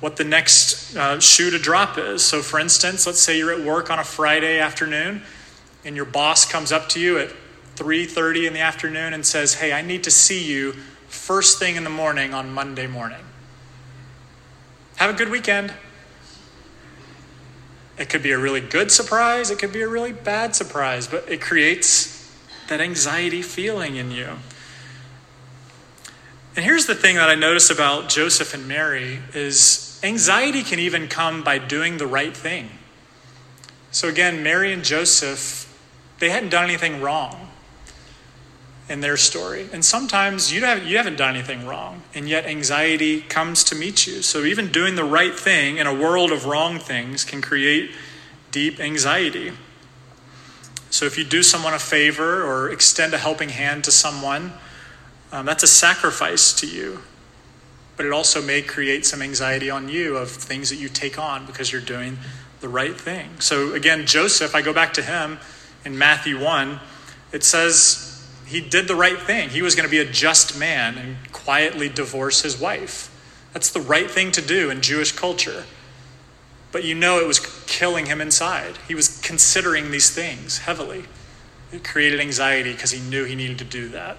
what 0.01 0.15
the 0.15 0.23
next 0.23 0.95
uh, 0.97 1.19
shoe 1.19 1.51
to 1.51 1.59
drop 1.59 1.97
is. 1.97 2.25
So 2.25 2.41
for 2.41 2.59
instance, 2.59 3.05
let's 3.05 3.19
say 3.19 3.37
you're 3.37 3.53
at 3.53 3.63
work 3.63 3.91
on 3.91 3.99
a 3.99 4.03
Friday 4.03 4.59
afternoon 4.59 5.21
and 5.85 5.95
your 5.95 6.05
boss 6.05 6.49
comes 6.49 6.71
up 6.71 6.89
to 6.89 6.99
you 6.99 7.19
at 7.19 7.29
3:30 7.75 8.47
in 8.47 8.53
the 8.53 8.59
afternoon 8.59 9.13
and 9.13 9.25
says, 9.25 9.55
"Hey, 9.55 9.71
I 9.71 9.81
need 9.81 10.03
to 10.03 10.11
see 10.11 10.43
you 10.43 10.73
first 11.07 11.59
thing 11.59 11.75
in 11.75 11.83
the 11.83 11.89
morning 11.89 12.33
on 12.33 12.51
Monday 12.51 12.87
morning." 12.87 13.23
Have 14.97 15.09
a 15.09 15.13
good 15.13 15.29
weekend. 15.29 15.73
It 17.97 18.09
could 18.09 18.23
be 18.23 18.31
a 18.31 18.39
really 18.39 18.61
good 18.61 18.91
surprise, 18.91 19.51
it 19.51 19.59
could 19.59 19.73
be 19.73 19.81
a 19.81 19.87
really 19.87 20.13
bad 20.13 20.55
surprise, 20.55 21.07
but 21.07 21.29
it 21.29 21.41
creates 21.41 22.31
that 22.67 22.81
anxiety 22.81 23.41
feeling 23.41 23.95
in 23.95 24.11
you. 24.11 24.37
And 26.55 26.65
here's 26.65 26.85
the 26.85 26.95
thing 26.95 27.15
that 27.15 27.29
I 27.29 27.35
notice 27.35 27.69
about 27.69 28.09
Joseph 28.09 28.53
and 28.53 28.67
Mary 28.67 29.19
is 29.33 29.99
anxiety 30.03 30.63
can 30.63 30.79
even 30.79 31.07
come 31.07 31.43
by 31.43 31.57
doing 31.57 31.97
the 31.97 32.07
right 32.07 32.35
thing. 32.35 32.69
So 33.91 34.07
again, 34.07 34.41
Mary 34.41 34.73
and 34.73 34.83
Joseph, 34.83 35.67
they 36.19 36.29
hadn't 36.29 36.49
done 36.49 36.63
anything 36.63 37.01
wrong 37.01 37.50
in 38.91 38.99
their 38.99 39.15
story. 39.15 39.69
And 39.71 39.83
sometimes 39.85 40.51
you, 40.51 40.65
have, 40.65 40.85
you 40.85 40.97
haven't 40.97 41.15
done 41.15 41.33
anything 41.33 41.65
wrong, 41.65 42.03
and 42.13 42.27
yet 42.27 42.45
anxiety 42.45 43.21
comes 43.21 43.63
to 43.65 43.75
meet 43.75 44.05
you. 44.05 44.21
So 44.21 44.43
even 44.43 44.69
doing 44.69 44.95
the 44.95 45.05
right 45.05 45.33
thing 45.33 45.77
in 45.77 45.87
a 45.87 45.93
world 45.93 46.31
of 46.31 46.45
wrong 46.45 46.77
things 46.77 47.23
can 47.23 47.41
create 47.41 47.91
deep 48.51 48.81
anxiety. 48.81 49.53
So 50.89 51.05
if 51.05 51.17
you 51.17 51.23
do 51.23 51.41
someone 51.41 51.73
a 51.73 51.79
favor 51.79 52.43
or 52.43 52.69
extend 52.69 53.13
a 53.13 53.17
helping 53.17 53.49
hand 53.49 53.85
to 53.85 53.91
someone, 53.91 54.51
um, 55.31 55.45
that's 55.45 55.63
a 55.63 55.67
sacrifice 55.67 56.51
to 56.59 56.67
you. 56.67 56.99
But 57.95 58.05
it 58.05 58.11
also 58.11 58.41
may 58.41 58.61
create 58.61 59.05
some 59.05 59.21
anxiety 59.21 59.69
on 59.69 59.87
you 59.87 60.17
of 60.17 60.29
things 60.29 60.69
that 60.69 60.75
you 60.75 60.89
take 60.89 61.17
on 61.17 61.45
because 61.45 61.71
you're 61.71 61.79
doing 61.79 62.17
the 62.59 62.67
right 62.67 62.99
thing. 62.99 63.39
So 63.39 63.73
again, 63.73 64.05
Joseph, 64.05 64.53
I 64.53 64.61
go 64.61 64.73
back 64.73 64.93
to 64.95 65.01
him 65.01 65.39
in 65.85 65.97
Matthew 65.97 66.43
1, 66.43 66.79
it 67.31 67.45
says 67.45 68.10
he 68.51 68.59
did 68.59 68.89
the 68.89 68.95
right 68.95 69.17
thing. 69.17 69.49
He 69.49 69.61
was 69.61 69.75
going 69.75 69.87
to 69.87 69.91
be 69.91 69.99
a 69.99 70.11
just 70.11 70.59
man 70.59 70.97
and 70.97 71.31
quietly 71.31 71.87
divorce 71.87 72.41
his 72.41 72.59
wife. 72.59 73.07
That's 73.53 73.71
the 73.71 73.79
right 73.79 74.11
thing 74.11 74.33
to 74.33 74.41
do 74.41 74.69
in 74.69 74.81
Jewish 74.81 75.13
culture. 75.13 75.63
But 76.73 76.83
you 76.83 76.93
know 76.93 77.19
it 77.19 77.27
was 77.27 77.39
killing 77.65 78.07
him 78.07 78.19
inside. 78.19 78.77
He 78.89 78.93
was 78.93 79.21
considering 79.21 79.91
these 79.91 80.09
things 80.09 80.59
heavily. 80.59 81.05
It 81.71 81.85
created 81.85 82.19
anxiety 82.19 82.73
because 82.73 82.91
he 82.91 82.99
knew 82.99 83.23
he 83.23 83.35
needed 83.35 83.57
to 83.59 83.65
do 83.65 83.87
that. 83.89 84.17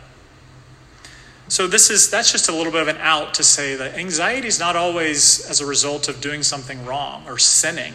So 1.49 1.67
this 1.67 1.91
is 1.91 2.09
that's 2.09 2.33
just 2.33 2.49
a 2.49 2.53
little 2.53 2.73
bit 2.73 2.81
of 2.81 2.89
an 2.89 2.97
out 2.99 3.35
to 3.35 3.43
say 3.43 3.75
that 3.75 3.95
anxiety 3.97 4.49
is 4.49 4.59
not 4.59 4.77
always 4.77 5.47
as 5.51 5.61
a 5.61 5.67
result 5.67 6.09
of 6.09 6.23
doing 6.23 6.43
something 6.43 6.87
wrong 6.87 7.25
or 7.29 7.37
sinning. 7.37 7.93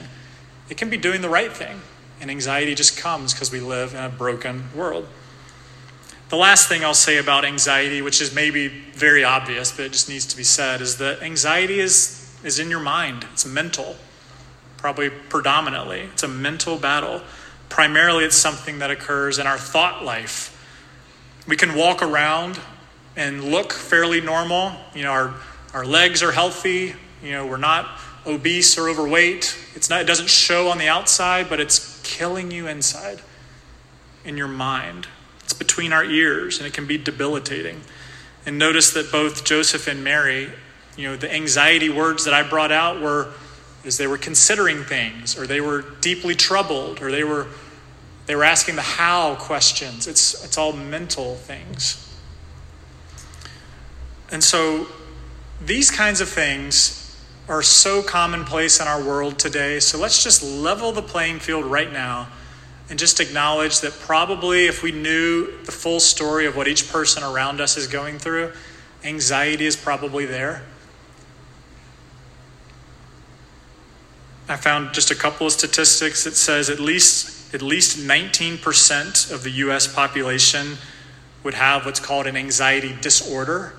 It 0.70 0.78
can 0.78 0.92
be 0.92 0.98
doing 0.98 1.22
the 1.22 1.30
right 1.30 1.52
thing. 1.52 1.82
And 2.22 2.30
anxiety 2.30 2.76
just 2.76 2.98
comes 2.98 3.34
because 3.34 3.52
we 3.52 3.60
live 3.60 3.96
in 3.96 4.04
a 4.04 4.10
broken 4.10 4.66
world. 4.76 5.08
The 6.30 6.36
last 6.36 6.68
thing 6.68 6.84
I'll 6.84 6.94
say 6.94 7.18
about 7.18 7.46
anxiety, 7.46 8.02
which 8.02 8.22
is 8.22 8.36
maybe 8.36 8.68
very 8.68 9.24
obvious, 9.24 9.72
but 9.72 9.86
it 9.86 9.94
just 9.94 10.10
needs 10.10 10.26
to 10.26 10.36
be 10.36 10.44
said, 10.44 10.82
is 10.82 10.98
that 10.98 11.22
anxiety 11.22 11.80
is, 11.80 12.38
is 12.44 12.60
in 12.60 12.70
your 12.70 12.82
mind. 12.82 13.26
It's 13.32 13.46
mental, 13.46 13.96
probably 14.76 15.10
predominantly. 15.10 16.02
It's 16.02 16.24
a 16.24 16.28
mental 16.28 16.78
battle. 16.78 17.22
Primarily, 17.70 18.26
it's 18.26 18.36
something 18.36 18.80
that 18.80 18.92
occurs 18.92 19.40
in 19.40 19.48
our 19.48 19.58
thought 19.58 20.04
life. 20.04 20.54
We 21.48 21.56
can 21.56 21.76
walk 21.76 22.02
around 22.02 22.60
and 23.16 23.46
look 23.46 23.72
fairly 23.72 24.20
normal. 24.20 24.74
You 24.94 25.04
know, 25.04 25.12
our, 25.12 25.34
our 25.74 25.86
legs 25.86 26.22
are 26.24 26.34
healthy. 26.34 26.94
You 27.24 27.32
know, 27.32 27.48
we're 27.48 27.56
not 27.56 27.88
obese 28.26 28.78
or 28.78 28.90
overweight. 28.90 29.58
It's 29.76 29.90
not, 29.90 30.02
it 30.02 30.08
doesn't 30.08 30.30
show 30.30 30.68
on 30.68 30.78
the 30.78 30.90
outside, 30.90 31.48
but 31.48 31.62
it's 31.62 32.02
killing 32.04 32.52
you 32.52 32.68
inside 32.68 33.22
in 34.26 34.36
your 34.36 34.50
mind. 34.50 35.08
It's 35.48 35.54
between 35.54 35.94
our 35.94 36.04
ears 36.04 36.58
and 36.58 36.68
it 36.68 36.74
can 36.74 36.88
be 36.88 36.98
debilitating. 36.98 37.80
And 38.46 38.60
notice 38.60 38.92
that 38.92 39.14
both 39.14 39.46
Joseph 39.46 39.88
and 39.88 40.04
Mary, 40.04 40.52
you 40.98 41.08
know, 41.08 41.16
the 41.16 41.34
anxiety 41.34 41.90
words 41.90 42.26
that 42.26 42.34
I 42.34 42.44
brought 42.44 42.74
out 42.74 43.00
were 43.00 43.32
as 43.86 43.96
they 43.96 44.08
were 44.08 44.18
considering 44.18 44.84
things 44.84 45.40
or 45.40 45.48
they 45.48 45.62
were 45.62 45.86
deeply 46.02 46.36
troubled 46.36 47.02
or 47.02 47.12
they 47.12 47.24
were 47.24 47.48
they 48.26 48.36
were 48.36 48.44
asking 48.44 48.76
the 48.76 48.82
how 48.82 49.36
questions. 49.36 50.06
It's 50.06 50.44
it's 50.44 50.58
all 50.58 50.74
mental 50.74 51.36
things. 51.36 52.14
And 54.30 54.44
so 54.44 54.88
these 55.62 55.90
kinds 55.90 56.20
of 56.20 56.28
things 56.28 57.18
are 57.48 57.64
so 57.64 58.04
commonplace 58.04 58.82
in 58.82 58.88
our 58.88 59.02
world 59.02 59.40
today. 59.40 59.80
So 59.80 59.98
let's 59.98 60.22
just 60.22 60.44
level 60.44 60.92
the 60.92 61.02
playing 61.02 61.40
field 61.40 61.64
right 61.64 61.94
now 61.94 62.28
and 62.90 62.98
just 62.98 63.20
acknowledge 63.20 63.82
that 63.82 63.94
probably 64.00 64.66
if 64.66 64.82
we 64.82 64.92
knew 64.92 65.58
the 65.64 65.72
full 65.72 66.00
story 66.00 66.46
of 66.46 66.56
what 66.56 66.68
each 66.68 66.90
person 66.90 67.24
around 67.24 67.60
us 67.60 67.76
is 67.78 67.88
going 67.88 68.18
through, 68.18 68.54
anxiety 69.04 69.66
is 69.66 69.76
probably 69.76 70.26
there. 70.26 70.64
I 74.50 74.56
found 74.56 74.94
just 74.94 75.12
a 75.12 75.16
couple 75.16 75.46
of 75.46 75.54
statistics 75.54 76.24
that 76.24 76.36
says 76.36 76.70
at 76.70 76.80
least 76.80 77.38
at 77.54 77.62
least 77.62 77.98
19% 78.00 79.32
of 79.32 79.44
the 79.44 79.52
US 79.52 79.88
population 79.88 80.78
would 81.44 81.54
have 81.54 81.86
what's 81.86 82.00
called 82.00 82.28
an 82.28 82.36
anxiety 82.36 82.96
disorder, 83.00 83.74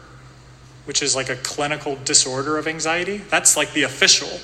which 0.87 1.03
is 1.03 1.14
like 1.14 1.29
a 1.29 1.37
clinical 1.37 1.97
disorder 2.05 2.57
of 2.57 2.66
anxiety. 2.66 3.18
That's 3.18 3.57
like 3.59 3.73
the 3.75 3.83
official 3.83 4.40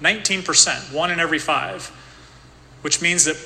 19%, 0.00 0.92
one 0.92 1.10
in 1.10 1.18
every 1.18 1.40
5, 1.40 1.86
which 2.82 3.02
means 3.02 3.24
that 3.24 3.36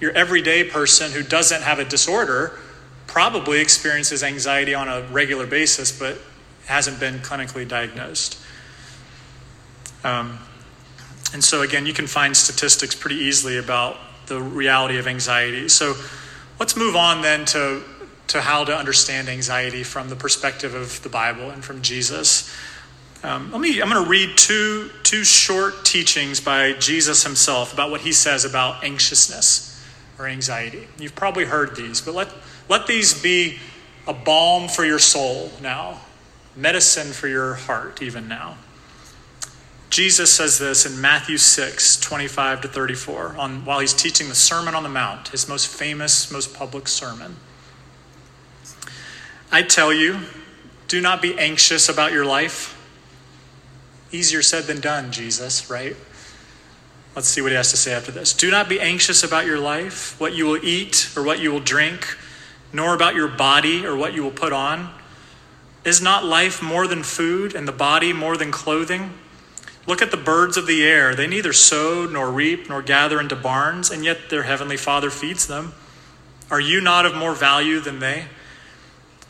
your 0.00 0.12
everyday 0.12 0.64
person 0.64 1.12
who 1.12 1.22
doesn't 1.22 1.62
have 1.62 1.78
a 1.78 1.84
disorder 1.84 2.58
probably 3.06 3.60
experiences 3.60 4.22
anxiety 4.22 4.74
on 4.74 4.88
a 4.88 5.02
regular 5.08 5.46
basis, 5.46 5.96
but 5.96 6.18
hasn't 6.66 7.00
been 7.00 7.18
clinically 7.20 7.66
diagnosed. 7.66 8.38
Um, 10.04 10.38
And 11.32 11.42
so, 11.42 11.62
again, 11.62 11.86
you 11.86 11.92
can 11.92 12.06
find 12.06 12.36
statistics 12.36 12.94
pretty 12.94 13.16
easily 13.16 13.58
about 13.58 13.96
the 14.26 14.40
reality 14.40 14.98
of 14.98 15.06
anxiety. 15.06 15.68
So, 15.68 15.94
let's 16.60 16.76
move 16.76 16.94
on 16.94 17.22
then 17.22 17.44
to, 17.46 17.82
to 18.28 18.40
how 18.40 18.64
to 18.64 18.76
understand 18.76 19.28
anxiety 19.28 19.82
from 19.82 20.08
the 20.08 20.16
perspective 20.16 20.74
of 20.74 21.02
the 21.02 21.08
Bible 21.08 21.50
and 21.50 21.64
from 21.64 21.82
Jesus. 21.82 22.54
Um, 23.24 23.50
let 23.50 23.60
me, 23.60 23.82
I'm 23.82 23.88
going 23.88 24.04
to 24.04 24.08
read 24.08 24.38
two, 24.38 24.90
two 25.02 25.24
short 25.24 25.84
teachings 25.84 26.40
by 26.40 26.74
Jesus 26.74 27.24
himself 27.24 27.72
about 27.72 27.90
what 27.90 28.02
he 28.02 28.12
says 28.12 28.44
about 28.44 28.84
anxiousness 28.84 29.65
or 30.18 30.26
anxiety. 30.26 30.88
You've 30.98 31.14
probably 31.14 31.44
heard 31.44 31.76
these, 31.76 32.00
but 32.00 32.14
let, 32.14 32.32
let 32.68 32.86
these 32.86 33.20
be 33.20 33.58
a 34.06 34.14
balm 34.14 34.68
for 34.68 34.84
your 34.84 34.98
soul 34.98 35.50
now, 35.60 36.00
medicine 36.54 37.12
for 37.12 37.28
your 37.28 37.54
heart 37.54 38.02
even 38.02 38.28
now. 38.28 38.56
Jesus 39.90 40.32
says 40.32 40.58
this 40.58 40.84
in 40.84 41.00
Matthew 41.00 41.38
6, 41.38 42.00
25 42.00 42.62
to 42.62 42.68
34, 42.68 43.36
on, 43.36 43.64
while 43.64 43.78
he's 43.78 43.94
teaching 43.94 44.28
the 44.28 44.34
Sermon 44.34 44.74
on 44.74 44.82
the 44.82 44.88
Mount, 44.88 45.28
his 45.28 45.48
most 45.48 45.68
famous, 45.68 46.30
most 46.30 46.54
public 46.54 46.88
sermon. 46.88 47.36
I 49.52 49.62
tell 49.62 49.92
you, 49.92 50.20
do 50.88 51.00
not 51.00 51.22
be 51.22 51.38
anxious 51.38 51.88
about 51.88 52.12
your 52.12 52.24
life. 52.24 52.72
Easier 54.12 54.42
said 54.42 54.64
than 54.64 54.80
done, 54.80 55.12
Jesus, 55.12 55.70
right? 55.70 55.96
Let's 57.16 57.28
see 57.28 57.40
what 57.40 57.50
he 57.50 57.56
has 57.56 57.70
to 57.70 57.78
say 57.78 57.94
after 57.94 58.12
this. 58.12 58.34
Do 58.34 58.50
not 58.50 58.68
be 58.68 58.78
anxious 58.78 59.24
about 59.24 59.46
your 59.46 59.58
life, 59.58 60.20
what 60.20 60.34
you 60.34 60.44
will 60.44 60.62
eat 60.62 61.10
or 61.16 61.22
what 61.22 61.40
you 61.40 61.50
will 61.50 61.60
drink, 61.60 62.18
nor 62.74 62.94
about 62.94 63.14
your 63.14 63.26
body 63.26 63.86
or 63.86 63.96
what 63.96 64.12
you 64.12 64.22
will 64.22 64.30
put 64.30 64.52
on. 64.52 64.90
Is 65.82 66.02
not 66.02 66.26
life 66.26 66.62
more 66.62 66.86
than 66.86 67.02
food, 67.02 67.54
and 67.54 67.66
the 67.66 67.72
body 67.72 68.12
more 68.12 68.36
than 68.36 68.50
clothing? 68.50 69.14
Look 69.86 70.02
at 70.02 70.10
the 70.10 70.18
birds 70.18 70.58
of 70.58 70.66
the 70.66 70.84
air. 70.84 71.14
They 71.14 71.26
neither 71.26 71.54
sow 71.54 72.04
nor 72.04 72.30
reap 72.30 72.68
nor 72.68 72.82
gather 72.82 73.18
into 73.18 73.36
barns, 73.36 73.90
and 73.90 74.04
yet 74.04 74.28
their 74.28 74.42
heavenly 74.42 74.76
Father 74.76 75.08
feeds 75.08 75.46
them. 75.46 75.72
Are 76.50 76.60
you 76.60 76.82
not 76.82 77.06
of 77.06 77.14
more 77.14 77.34
value 77.34 77.80
than 77.80 78.00
they? 78.00 78.26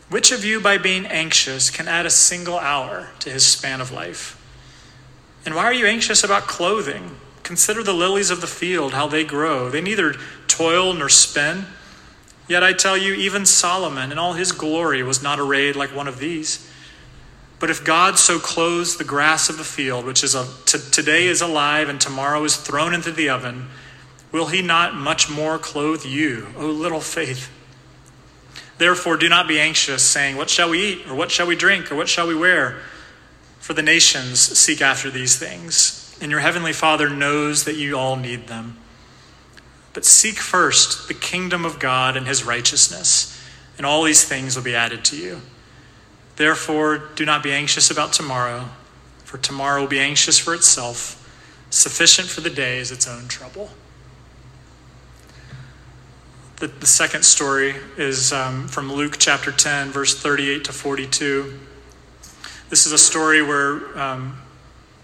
Which 0.09 0.33
of 0.33 0.43
you, 0.43 0.59
by 0.59 0.77
being 0.77 1.05
anxious, 1.05 1.69
can 1.69 1.87
add 1.87 2.05
a 2.05 2.09
single 2.09 2.59
hour 2.59 3.09
to 3.19 3.29
his 3.29 3.45
span 3.45 3.79
of 3.79 3.91
life? 3.91 4.33
And 5.45 5.55
why 5.55 5.63
are 5.63 5.73
you 5.73 5.85
anxious 5.85 6.21
about 6.21 6.47
clothing? 6.47 7.15
Consider 7.47 7.81
the 7.81 7.93
lilies 7.93 8.29
of 8.29 8.41
the 8.41 8.45
field, 8.45 8.91
how 8.91 9.07
they 9.07 9.23
grow. 9.23 9.69
They 9.69 9.79
neither 9.79 10.15
toil 10.49 10.93
nor 10.93 11.07
spin. 11.07 11.65
Yet 12.45 12.61
I 12.61 12.73
tell 12.73 12.97
you, 12.97 13.13
even 13.13 13.45
Solomon 13.45 14.11
in 14.11 14.17
all 14.17 14.33
his 14.33 14.51
glory 14.51 15.01
was 15.01 15.23
not 15.23 15.39
arrayed 15.39 15.77
like 15.77 15.95
one 15.95 16.09
of 16.09 16.19
these. 16.19 16.69
But 17.57 17.69
if 17.69 17.85
God 17.85 18.19
so 18.19 18.37
clothes 18.37 18.97
the 18.97 19.05
grass 19.05 19.47
of 19.47 19.57
the 19.57 19.63
field, 19.63 20.03
which 20.03 20.25
is 20.25 20.35
a, 20.35 20.45
t- 20.65 20.77
today 20.91 21.27
is 21.27 21.41
alive 21.41 21.87
and 21.87 22.01
tomorrow 22.01 22.43
is 22.43 22.57
thrown 22.57 22.93
into 22.93 23.13
the 23.13 23.29
oven, 23.29 23.69
will 24.33 24.47
he 24.47 24.61
not 24.61 24.93
much 24.93 25.29
more 25.29 25.57
clothe 25.57 26.03
you, 26.03 26.47
O 26.57 26.65
little 26.65 26.99
faith? 26.99 27.49
Therefore, 28.77 29.15
do 29.15 29.29
not 29.29 29.47
be 29.47 29.57
anxious, 29.57 30.03
saying, 30.03 30.35
What 30.35 30.49
shall 30.49 30.71
we 30.71 30.85
eat, 30.85 31.07
or 31.07 31.15
what 31.15 31.31
shall 31.31 31.47
we 31.47 31.55
drink, 31.55 31.93
or 31.93 31.95
what 31.95 32.09
shall 32.09 32.27
we 32.27 32.35
wear? 32.35 32.81
For 33.61 33.73
the 33.73 33.81
nations 33.81 34.41
seek 34.41 34.81
after 34.81 35.09
these 35.09 35.37
things, 35.39 36.06
and 36.21 36.31
your 36.31 36.39
heavenly 36.39 36.73
Father 36.73 37.09
knows 37.09 37.63
that 37.65 37.75
you 37.75 37.97
all 37.97 38.15
need 38.15 38.47
them. 38.47 38.77
But 39.93 40.05
seek 40.05 40.37
first 40.37 41.07
the 41.07 41.13
kingdom 41.13 41.65
of 41.65 41.79
God 41.79 42.15
and 42.15 42.27
his 42.27 42.43
righteousness, 42.43 43.39
and 43.77 43.85
all 43.85 44.03
these 44.03 44.23
things 44.23 44.55
will 44.55 44.63
be 44.63 44.75
added 44.75 45.03
to 45.05 45.17
you. 45.17 45.41
Therefore, 46.35 47.09
do 47.15 47.25
not 47.25 47.41
be 47.41 47.51
anxious 47.51 47.89
about 47.89 48.13
tomorrow, 48.13 48.69
for 49.23 49.37
tomorrow 49.37 49.81
will 49.81 49.87
be 49.87 49.99
anxious 49.99 50.37
for 50.37 50.53
itself. 50.53 51.23
Sufficient 51.69 52.29
for 52.29 52.41
the 52.41 52.49
day 52.49 52.77
is 52.77 52.91
its 52.91 53.07
own 53.07 53.27
trouble. 53.27 53.71
The, 56.57 56.67
the 56.67 56.87
second 56.87 57.23
story 57.23 57.75
is 57.97 58.31
um, 58.33 58.67
from 58.67 58.91
Luke 58.91 59.17
chapter 59.19 59.51
10, 59.51 59.89
verse 59.89 60.19
38 60.19 60.63
to 60.65 60.73
42. 60.73 61.59
This 62.69 62.85
is 62.85 62.91
a 62.91 62.97
story 62.97 63.41
where 63.43 63.97
um, 63.97 64.41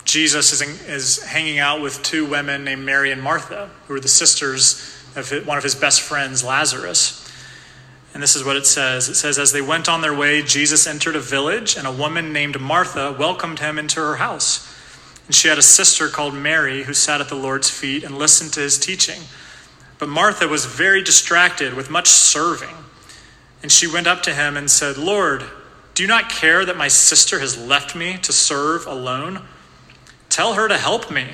Jesus 0.06 0.52
is, 0.52 0.62
in, 0.62 0.70
is 0.94 1.24
hanging 1.24 1.60
out 1.60 1.82
with 1.82 2.04
two 2.04 2.26
women 2.26 2.64
named 2.64 2.84
Mary 2.84 3.12
and 3.12 3.22
Martha, 3.22 3.70
who 3.88 3.96
are 3.96 4.00
the 4.00 4.08
sisters 4.08 4.96
of 5.16 5.30
one 5.48 5.58
of 5.58 5.64
his 5.64 5.76
best 5.76 6.02
friends, 6.02 6.44
Lazarus. 6.44 7.20
And 8.14 8.22
this 8.22 8.36
is 8.36 8.44
what 8.44 8.56
it 8.56 8.66
says 8.66 9.10
it 9.10 9.16
says, 9.16 9.40
As 9.40 9.52
they 9.52 9.62
went 9.62 9.90
on 9.90 10.02
their 10.02 10.14
way, 10.14 10.42
Jesus 10.42 10.86
entered 10.86 11.16
a 11.16 11.20
village, 11.20 11.76
and 11.78 11.88
a 11.88 11.92
woman 11.92 12.32
named 12.34 12.60
Martha 12.60 13.16
welcomed 13.18 13.60
him 13.60 13.80
into 13.80 14.00
her 14.00 14.18
house. 14.18 14.70
And 15.26 15.34
she 15.34 15.48
had 15.48 15.58
a 15.58 15.64
sister 15.64 16.10
called 16.10 16.34
Mary 16.34 16.84
who 16.84 16.94
sat 16.94 17.22
at 17.22 17.30
the 17.30 17.36
Lord's 17.36 17.70
feet 17.70 18.04
and 18.04 18.18
listened 18.18 18.54
to 18.54 18.60
his 18.60 18.78
teaching. 18.78 19.22
But 19.98 20.10
Martha 20.10 20.48
was 20.48 20.66
very 20.66 21.02
distracted 21.02 21.74
with 21.74 21.90
much 21.90 22.08
serving. 22.08 22.76
And 23.62 23.72
she 23.72 23.88
went 23.88 24.06
up 24.06 24.22
to 24.24 24.34
him 24.34 24.58
and 24.58 24.70
said, 24.70 24.98
Lord, 24.98 25.46
do 25.94 26.04
you 26.04 26.10
not 26.10 26.30
care 26.30 26.66
that 26.66 26.76
my 26.76 26.90
sister 26.90 27.40
has 27.40 27.58
left 27.58 27.96
me 27.96 28.18
to 28.18 28.34
serve 28.34 28.86
alone? 28.86 29.44
Tell 30.34 30.56
her 30.56 30.68
to 30.68 30.80
help 30.80 31.12
me. 31.12 31.28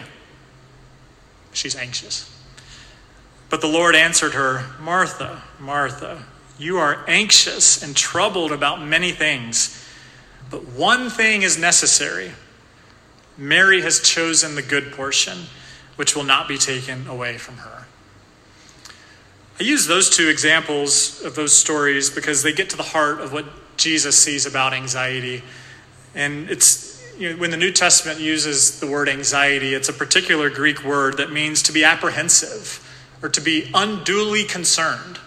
She's 1.53 1.73
anxious. 1.73 2.29
But 3.49 3.61
the 3.61 3.67
Lord 3.67 3.95
answered 3.95 4.33
her, 4.33 4.65
Martha, 4.77 5.41
Martha. 5.57 6.25
You 6.57 6.79
are 6.79 7.05
anxious 7.07 7.81
and 7.81 7.95
troubled 7.95 8.51
about 8.51 8.85
many 8.85 9.13
things, 9.13 9.87
but 10.49 10.67
one 10.67 11.09
thing 11.09 11.43
is 11.43 11.57
necessary. 11.57 12.33
Mary 13.37 13.79
has 13.83 14.01
chosen 14.01 14.55
the 14.55 14.61
good 14.61 14.91
portion, 14.91 15.45
which 15.95 16.13
will 16.13 16.25
not 16.25 16.49
be 16.49 16.57
taken 16.57 17.07
away 17.07 17.37
from 17.37 17.55
her. 17.59 17.85
I 19.61 19.63
use 19.63 19.87
those 19.87 20.09
two 20.09 20.27
examples 20.27 21.21
of 21.23 21.35
those 21.35 21.57
stories 21.57 22.09
because 22.09 22.43
they 22.43 22.51
get 22.51 22.69
to 22.71 22.75
the 22.75 22.83
heart 22.83 23.21
of 23.21 23.31
what 23.31 23.45
Jesus 23.77 24.17
sees 24.17 24.45
about 24.45 24.73
anxiety. 24.73 25.41
And 26.13 26.49
it's 26.49 26.88
you 27.19 27.33
know, 27.33 27.37
when 27.37 27.51
the 27.51 27.57
New 27.57 27.71
Testament 27.71 28.21
uses 28.21 28.79
the 28.79 28.87
word 28.87 29.09
anxiety, 29.09 29.73
it's 29.73 29.89
a 29.89 29.93
particular 29.93 30.49
Greek 30.49 30.85
word 30.85 31.17
that 31.17 31.33
means 31.33 31.61
to 31.63 31.73
be 31.73 31.83
apprehensive 31.83 32.85
or 33.21 33.27
to 33.27 33.41
be 33.41 33.69
unduly 33.73 34.45
concerned. 34.45 35.19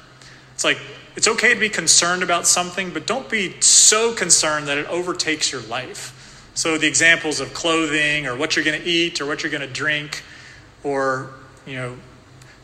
It's 0.55 0.65
like 0.65 0.79
it's 1.17 1.29
okay 1.29 1.53
to 1.53 1.61
be 1.61 1.69
concerned 1.69 2.23
about 2.23 2.47
something, 2.47 2.91
but 2.91 3.07
don't 3.07 3.29
be 3.29 3.61
so 3.61 4.15
concerned 4.15 4.69
that 4.69 4.79
it 4.79 4.87
overtakes 4.87 5.53
your 5.53 5.61
life. 5.61 6.51
So 6.55 6.79
the 6.79 6.87
examples 6.87 7.41
of 7.41 7.53
clothing 7.53 8.27
or 8.27 8.37
what 8.37 8.57
you're 8.57 8.65
going 8.65 8.81
to 8.81 8.89
eat 8.89 9.21
or 9.21 9.27
what 9.27 9.43
you're 9.43 9.53
going 9.53 9.67
to 9.67 9.73
drink 9.73 10.23
or, 10.83 11.31
you 11.67 11.77
know, 11.77 11.97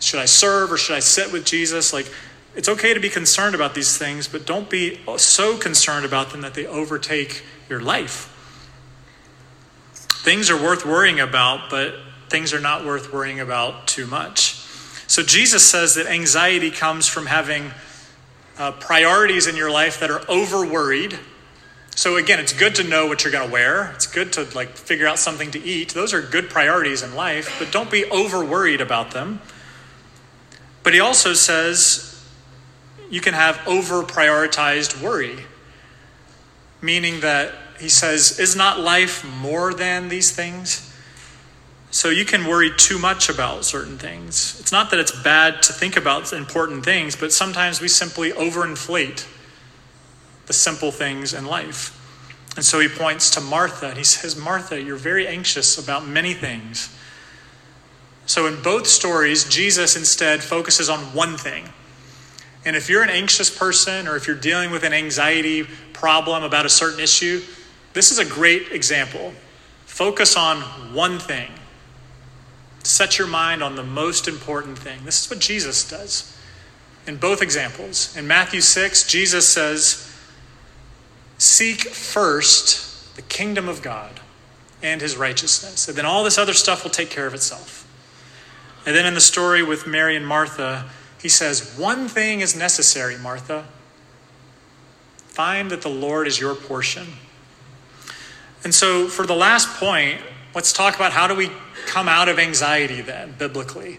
should 0.01 0.21
I 0.21 0.25
serve 0.25 0.73
or 0.73 0.79
should 0.79 0.97
I 0.97 1.01
sit 1.01 1.33
with 1.33 1.45
Jesus? 1.45 1.93
Like, 1.93 2.11
it's 2.57 2.69
okay 2.69 2.95
to 2.95 3.01
be 3.01 3.11
concerned 3.11 3.55
about 3.55 3.75
these 3.75 3.99
things, 3.99 4.27
but 4.27 4.47
don't 4.47 4.71
be 4.71 5.01
so 5.19 5.59
concerned 5.59 6.07
about 6.07 6.31
them 6.31 6.41
that 6.41 6.55
they 6.55 6.67
overtake 6.67 7.45
your 7.69 7.81
life. 7.81 8.35
Things 10.23 10.51
are 10.51 10.61
worth 10.61 10.85
worrying 10.85 11.21
about, 11.21 11.71
but 11.71 11.95
things 12.29 12.53
are 12.53 12.61
not 12.61 12.85
worth 12.85 13.13
worrying 13.13 13.41
about 13.41 13.87
too 13.87 14.07
much. 14.07 14.55
So 15.07 15.23
Jesus 15.23 15.65
says 15.65 15.95
that 15.95 16.07
anxiety 16.07 16.71
comes 16.71 17.07
from 17.07 17.27
having 17.27 17.71
uh, 18.59 18.73
priorities 18.73 19.47
in 19.47 19.57
your 19.57 19.71
life 19.71 20.01
that 20.01 20.11
are 20.11 20.23
over 20.29 20.67
worried. 20.67 21.19
So 21.95 22.17
again, 22.17 22.39
it's 22.41 22.53
good 22.53 22.75
to 22.77 22.85
know 22.85 23.07
what 23.07 23.25
you're 23.25 23.33
going 23.33 23.47
to 23.47 23.53
wear. 23.53 23.93
It's 23.95 24.07
good 24.07 24.33
to 24.35 24.47
like 24.55 24.77
figure 24.77 25.07
out 25.07 25.19
something 25.19 25.51
to 25.53 25.63
eat. 25.63 25.95
Those 25.95 26.13
are 26.13 26.21
good 26.21 26.51
priorities 26.51 27.03
in 27.03 27.15
life, 27.15 27.57
but 27.59 27.73
don't 27.73 27.91
be 27.91 28.05
over 28.07 28.45
worried 28.45 28.81
about 28.81 29.13
them. 29.13 29.41
But 30.83 30.95
he 30.95 31.01
also 31.01 31.33
says 31.33 32.23
you 33.11 33.21
can 33.21 33.35
have 33.35 33.61
over 33.67 34.03
prioritized 34.03 35.03
worry, 35.03 35.39
meaning 36.83 37.21
that 37.21 37.53
he 37.79 37.89
says, 37.89 38.39
is 38.39 38.57
not 38.57 38.81
life 38.81 39.25
more 39.25 39.73
than 39.73 40.09
these 40.09 40.31
things? 40.31 40.85
So 41.91 42.11
you 42.11 42.25
can 42.25 42.47
worry 42.47 42.71
too 42.77 42.99
much 42.99 43.29
about 43.29 43.65
certain 43.65 43.99
things. 43.99 44.59
It's 44.61 44.73
not 44.73 44.91
that 44.91 45.01
it's 45.01 45.23
bad 45.23 45.63
to 45.63 45.73
think 45.73 45.97
about 45.97 46.33
important 46.33 46.85
things, 46.85 47.17
but 47.17 47.33
sometimes 47.33 47.81
we 47.81 47.89
simply 47.89 48.31
overinflate 48.33 49.27
the 50.47 50.53
simple 50.53 50.91
things 50.91 51.33
in 51.33 51.47
life. 51.47 51.95
And 52.57 52.65
so 52.65 52.81
he 52.81 52.89
points 52.89 53.31
to 53.33 53.41
Martha 53.41 53.89
and 53.89 53.99
he 53.99 54.05
says, 54.05 54.37
Martha, 54.37 54.81
you're 54.81 54.97
very 54.97 55.27
anxious 55.27 55.79
about 55.79 56.07
many 56.07 56.35
things. 56.35 56.95
So 58.27 58.47
in 58.47 58.61
both 58.63 58.87
stories, 58.87 59.49
Jesus 59.49 59.97
instead 59.97 60.43
focuses 60.43 60.91
on 60.91 60.99
one 61.15 61.39
thing. 61.39 61.71
And 62.67 62.77
if 62.77 62.91
you're 62.91 63.03
an 63.03 63.11
anxious 63.11 63.57
person 63.57 64.07
or 64.07 64.17
if 64.17 64.27
you're 64.27 64.37
dealing 64.37 64.71
with 64.71 64.83
an 64.83 64.93
anxiety 64.93 65.63
problem 65.95 66.43
about 66.43 66.67
a 66.67 66.69
certain 66.69 67.01
issue, 67.01 67.41
this 67.93 68.11
is 68.11 68.19
a 68.19 68.25
great 68.25 68.73
example. 68.73 69.33
Focus 69.87 70.37
on 70.37 70.61
one 70.95 71.19
thing. 71.19 71.51
Set 72.85 73.19
your 73.19 73.27
mind 73.27 73.63
on 73.63 73.77
the 73.77 73.83
most 73.83 74.29
important 74.29 74.79
thing. 74.79 75.05
This 75.05 75.25
is 75.25 75.31
what 75.31 75.41
Jesus 75.41 75.89
does 75.89 76.37
in 77.07 77.17
both 77.17 77.43
examples. 77.43 78.17
In 78.17 78.27
Matthew 78.27 78.61
6, 78.61 79.07
Jesus 79.07 79.49
says, 79.49 80.05
Seek 81.39 81.89
first 81.89 83.17
the 83.17 83.23
kingdom 83.23 83.69
of 83.69 83.83
God 83.83 84.21
and 84.83 85.01
his 85.01 85.17
righteousness. 85.17 85.89
And 85.89 85.97
then 85.97 86.07
all 86.07 86.23
this 86.23 86.39
other 86.39 86.53
stuff 86.53 86.85
will 86.85 86.91
take 86.91 87.11
care 87.11 87.27
of 87.27 87.35
itself. 87.35 87.87
And 88.87 88.95
then 88.95 89.07
in 89.07 89.15
the 89.15 89.21
story 89.21 89.63
with 89.63 89.87
Mary 89.87 90.17
and 90.17 90.27
Martha, 90.27 90.89
he 91.21 91.29
says, 91.29 91.77
One 91.77 92.09
thing 92.09 92.41
is 92.41 92.57
necessary, 92.57 93.19
Martha. 93.19 93.67
Find 95.27 95.71
that 95.71 95.83
the 95.83 95.89
Lord 95.89 96.27
is 96.27 96.41
your 96.41 96.55
portion. 96.55 97.07
And 98.65 98.75
so, 98.75 99.09
for 99.09 99.27
the 99.27 99.35
last 99.35 99.69
point, 99.79 100.21
let's 100.55 100.73
talk 100.73 100.97
about 100.97 101.13
how 101.13 101.27
do 101.27 101.35
we 101.35 101.51
come 101.87 102.09
out 102.09 102.29
of 102.29 102.39
anxiety 102.39 103.01
then, 103.01 103.35
biblically. 103.39 103.99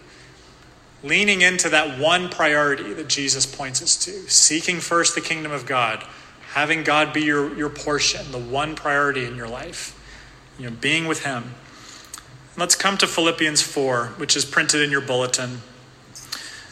Leaning 1.02 1.40
into 1.40 1.68
that 1.70 1.98
one 1.98 2.28
priority 2.28 2.92
that 2.92 3.08
Jesus 3.08 3.46
points 3.46 3.82
us 3.82 3.96
to, 4.04 4.10
seeking 4.28 4.80
first 4.80 5.14
the 5.14 5.20
kingdom 5.20 5.50
of 5.50 5.64
God, 5.64 6.04
having 6.52 6.84
God 6.84 7.12
be 7.12 7.22
your, 7.22 7.56
your 7.56 7.70
portion, 7.70 8.30
the 8.32 8.38
one 8.38 8.74
priority 8.74 9.24
in 9.24 9.34
your 9.34 9.48
life, 9.48 9.96
you 10.58 10.68
know, 10.68 10.76
being 10.76 11.06
with 11.06 11.24
Him. 11.24 11.54
Let's 12.56 12.74
come 12.74 12.98
to 12.98 13.06
Philippians 13.06 13.62
4, 13.62 14.06
which 14.18 14.36
is 14.36 14.44
printed 14.44 14.82
in 14.82 14.90
your 14.90 15.00
bulletin. 15.00 15.62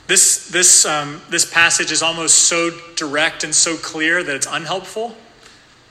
This, 0.08 0.48
this, 0.48 0.84
um, 0.84 1.22
this 1.30 1.50
passage 1.50 1.92
is 1.92 2.02
almost 2.02 2.36
so 2.38 2.70
direct 2.96 3.44
and 3.44 3.54
so 3.54 3.76
clear 3.76 4.22
that 4.22 4.34
it's 4.34 4.46
unhelpful. 4.50 5.16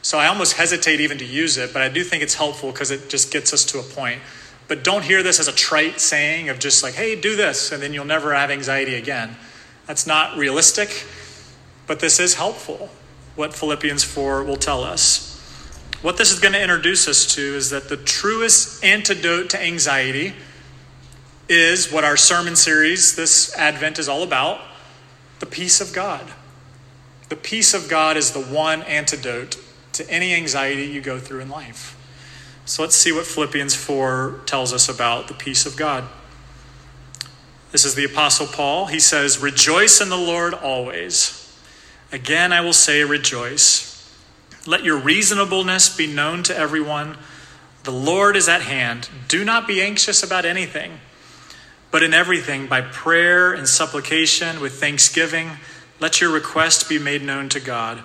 So 0.08 0.17
I 0.17 0.28
almost 0.28 0.54
hesitate 0.54 1.02
even 1.02 1.17
to 1.17 1.26
use 1.26 1.58
it, 1.58 1.74
but 1.74 1.82
I 1.82 1.89
do 1.89 2.02
think 2.02 2.24
it's 2.24 2.36
helpful 2.36 2.72
because 2.72 2.91
it 2.91 3.10
just 3.10 3.30
gets 3.30 3.52
us 3.52 3.65
to 3.65 3.80
a 3.80 3.84
point. 3.84 4.22
But 4.70 4.82
don't 4.82 5.04
hear 5.04 5.22
this 5.22 5.38
as 5.38 5.50
a 5.50 5.52
trite 5.52 6.00
saying 6.00 6.48
of 6.48 6.60
just 6.60 6.82
like, 6.82 6.93
hey, 6.93 7.20
do 7.20 7.36
this, 7.36 7.74
and 7.74 7.84
then 7.84 7.93
you'll 7.93 8.06
never 8.06 8.34
have 8.34 8.50
anxiety 8.50 8.96
again. 8.96 9.36
That's 9.86 10.08
not 10.08 10.38
realistic, 10.38 11.06
but 11.88 12.00
this 12.00 12.22
is 12.22 12.36
helpful, 12.36 12.89
what 13.36 13.54
Philippians 13.54 14.06
4 14.06 14.46
will 14.46 14.56
tell 14.56 14.82
us. 14.82 15.41
What 16.02 16.15
this 16.15 16.32
is 16.32 16.39
going 16.39 16.54
to 16.54 16.62
introduce 16.62 17.10
us 17.10 17.26
to 17.36 17.41
is 17.41 17.70
that 17.72 17.89
the 17.89 17.98
truest 17.98 18.82
antidote 18.86 19.50
to 19.50 19.62
anxiety 19.62 20.36
is 21.50 21.91
what 21.91 22.06
our 22.06 22.15
sermon 22.15 22.56
series 22.56 23.17
this 23.17 23.54
Advent 23.58 24.00
is 24.00 24.08
all 24.08 24.24
about 24.24 24.62
the 25.39 25.46
peace 25.46 25.82
of 25.82 25.91
God. 25.91 26.32
The 27.28 27.36
peace 27.36 27.74
of 27.74 27.89
God 27.89 28.15
is 28.15 28.32
the 28.32 28.43
one 28.43 28.84
antidote 28.84 29.58
to 29.98 30.10
any 30.10 30.34
anxiety 30.34 30.86
you 30.86 31.02
go 31.02 31.20
through 31.20 31.42
in 31.42 31.50
life. 31.50 31.94
So 32.66 32.82
let's 32.82 32.96
see 32.96 33.12
what 33.12 33.26
Philippians 33.26 33.76
4 33.76 34.42
tells 34.46 34.74
us 34.74 34.90
about 34.90 35.28
the 35.28 35.34
peace 35.34 35.66
of 35.66 35.78
God. 35.78 36.06
This 37.72 37.86
is 37.86 37.96
the 37.96 38.06
Apostle 38.06 38.48
Paul. 38.48 38.88
He 38.88 39.00
says, 39.00 39.40
Rejoice 39.40 40.02
in 40.02 40.10
the 40.10 40.18
Lord 40.18 40.54
always. 40.54 41.44
Again, 42.12 42.54
I 42.54 42.62
will 42.62 42.74
say, 42.74 43.04
rejoice. 43.04 43.94
Let 44.66 44.84
your 44.84 44.98
reasonableness 44.98 45.96
be 45.96 46.08
known 46.08 46.44
to 46.44 46.58
everyone. 46.58 47.18
The 47.84 47.92
Lord 47.92 48.36
is 48.36 48.50
at 48.50 48.62
hand. 48.62 49.10
Do 49.28 49.46
not 49.46 49.68
be 49.68 49.82
anxious 49.82 50.24
about 50.24 50.46
anything, 50.46 51.00
but 51.92 52.04
in 52.04 52.14
everything, 52.14 52.68
by 52.68 52.82
prayer 52.82 53.54
and 53.54 53.68
supplication 53.68 54.60
with 54.60 54.80
thanksgiving, 54.80 55.52
let 56.00 56.22
your 56.22 56.32
request 56.32 56.90
be 56.90 57.00
made 57.00 57.24
known 57.24 57.50
to 57.50 57.60
God. 57.60 58.04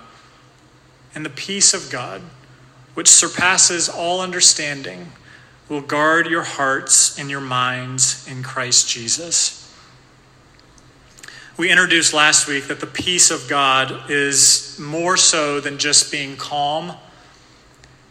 And 1.15 1.25
the 1.25 1.29
peace 1.29 1.73
of 1.73 1.89
God, 1.91 2.21
which 2.93 3.07
surpasses 3.07 3.87
all 3.89 4.21
understanding, 4.21 5.11
will 5.69 5.81
guard 5.81 6.27
your 6.27 6.43
hearts 6.43 7.17
and 7.17 7.29
your 7.29 7.41
minds 7.41 8.27
in 8.27 8.43
Christ 8.43 8.89
Jesus. 8.89 9.59
We 11.55 11.69
introduced 11.69 12.13
last 12.13 12.47
week 12.47 12.65
that 12.65 12.79
the 12.79 12.87
peace 12.87 13.29
of 13.29 13.47
God 13.47 14.09
is 14.09 14.77
more 14.79 15.17
so 15.17 15.59
than 15.59 15.77
just 15.77 16.11
being 16.11 16.35
calm. 16.35 16.93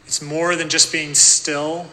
It's 0.07 0.23
more 0.23 0.55
than 0.55 0.69
just 0.69 0.93
being 0.93 1.15
still. 1.15 1.87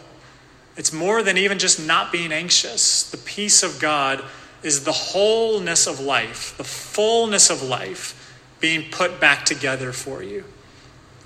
It's 0.76 0.92
more 0.92 1.22
than 1.24 1.36
even 1.36 1.58
just 1.58 1.84
not 1.84 2.12
being 2.12 2.32
anxious. 2.32 3.10
The 3.10 3.16
peace 3.18 3.64
of 3.64 3.80
God 3.80 4.24
is 4.62 4.84
the 4.84 4.92
wholeness 4.92 5.86
of 5.86 5.98
life, 5.98 6.56
the 6.56 6.64
fullness 6.64 7.50
of 7.50 7.62
life 7.62 8.38
being 8.60 8.90
put 8.90 9.18
back 9.20 9.44
together 9.44 9.92
for 9.92 10.22
you. 10.22 10.44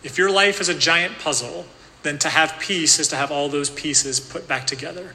If 0.05 0.17
your 0.17 0.31
life 0.31 0.61
is 0.61 0.69
a 0.69 0.75
giant 0.75 1.19
puzzle, 1.19 1.67
then 2.05 2.19
to 2.21 2.29
have 2.29 2.61
peace 2.61 3.01
is 3.01 3.09
to 3.09 3.17
have 3.17 3.33
all 3.33 3.49
those 3.49 3.71
pieces 3.71 4.21
put 4.21 4.47
back 4.47 4.67
together 4.67 5.15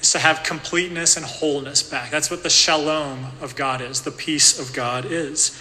is 0.00 0.12
to 0.12 0.18
have 0.18 0.42
completeness 0.42 1.16
and 1.16 1.26
wholeness 1.26 1.82
back. 1.82 2.10
That's 2.10 2.30
what 2.30 2.42
the 2.42 2.50
shalom 2.50 3.26
of 3.40 3.56
God 3.56 3.80
is, 3.80 4.02
the 4.02 4.10
peace 4.10 4.58
of 4.58 4.74
God 4.74 5.04
is. 5.04 5.60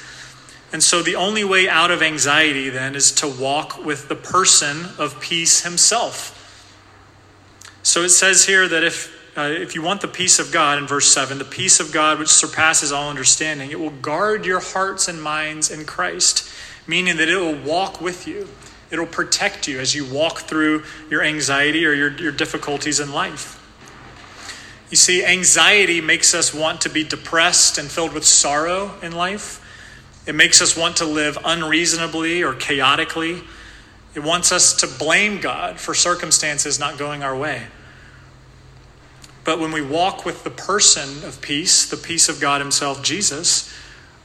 And 0.71 0.84
so 0.84 1.01
the 1.01 1.15
only 1.15 1.43
way 1.43 1.69
out 1.69 1.91
of 1.91 2.01
anxiety 2.01 2.69
then 2.69 2.95
is 2.95 3.12
to 3.13 3.28
walk 3.28 3.84
with 3.84 4.08
the 4.10 4.15
person 4.15 4.88
of 4.97 5.19
peace 5.21 5.63
himself. 5.63 6.41
So 7.84 8.01
it 8.01 8.10
says 8.10 8.45
here 8.45 8.67
that 8.67 8.84
if 8.84 9.13
uh, 9.38 9.49
if 9.51 9.75
you 9.75 9.82
want 9.82 9.99
the 9.99 10.08
peace 10.08 10.39
of 10.39 10.49
God 10.49 10.78
in 10.78 10.88
verse 10.88 11.08
7, 11.08 11.39
the 11.39 11.43
peace 11.43 11.82
of 11.82 11.91
God 11.91 12.19
which 12.19 12.30
surpasses 12.30 12.93
all 12.93 13.10
understanding, 13.10 13.69
it 13.69 13.78
will 13.78 13.89
guard 13.89 14.45
your 14.45 14.62
hearts 14.62 15.10
and 15.10 15.21
minds 15.21 15.69
in 15.69 15.84
Christ, 15.84 16.49
meaning 16.88 17.17
that 17.17 17.30
it 17.30 17.38
will 17.38 17.56
walk 17.56 18.02
with 18.02 18.28
you. 18.28 18.48
It'll 18.91 19.06
protect 19.06 19.67
you 19.67 19.80
as 19.80 19.95
you 19.95 20.06
walk 20.06 20.39
through 20.41 20.84
your 21.10 21.24
anxiety 21.24 21.86
or 21.86 21.93
your, 21.93 22.12
your 22.17 22.32
difficulties 22.32 23.00
in 23.00 23.12
life. 23.12 23.62
You 24.91 24.98
see, 24.98 25.26
anxiety 25.26 26.00
makes 26.00 26.36
us 26.36 26.54
want 26.54 26.82
to 26.82 26.89
be 26.89 27.04
depressed 27.04 27.78
and 27.78 27.89
filled 27.89 28.13
with 28.13 28.24
sorrow 28.24 28.93
in 29.02 29.12
life. 29.12 29.62
It 30.28 30.36
makes 30.36 30.62
us 30.62 30.78
want 30.78 30.98
to 30.98 31.06
live 31.06 31.38
unreasonably 31.43 32.43
or 32.43 32.54
chaotically. 32.54 33.43
It 34.13 34.24
wants 34.24 34.52
us 34.52 34.74
to 34.78 34.88
blame 34.88 35.41
God 35.41 35.80
for 35.80 35.93
circumstances 35.93 36.80
not 36.80 36.98
going 36.98 37.24
our 37.24 37.36
way. 37.36 37.63
But 39.43 39.60
when 39.60 39.71
we 39.71 39.82
walk 39.82 40.26
with 40.26 40.43
the 40.43 40.50
person 40.50 41.24
of 41.24 41.41
peace, 41.41 41.88
the 41.88 41.98
peace 41.98 42.30
of 42.30 42.39
God 42.39 42.62
Himself, 42.62 43.04
Jesus, 43.04 43.71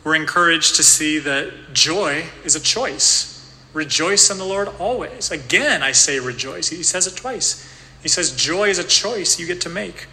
we're 0.04 0.14
encouraged 0.14 0.76
to 0.76 0.82
see 0.82 1.18
that 1.18 1.72
joy 1.72 2.24
is 2.44 2.56
a 2.56 2.60
choice. 2.60 3.36
Rejoice 3.72 4.30
in 4.30 4.38
the 4.38 4.44
Lord 4.44 4.68
always. 4.78 5.30
Again, 5.30 5.82
I 5.82 5.92
say 5.92 6.18
rejoice. 6.18 6.68
He 6.68 6.82
says 6.82 7.06
it 7.06 7.16
twice. 7.16 7.68
He 8.02 8.08
says 8.08 8.34
joy 8.34 8.68
is 8.68 8.78
a 8.78 8.84
choice 8.84 9.38
you 9.38 9.46
get 9.46 9.60
to 9.62 9.68
make. 9.68 10.06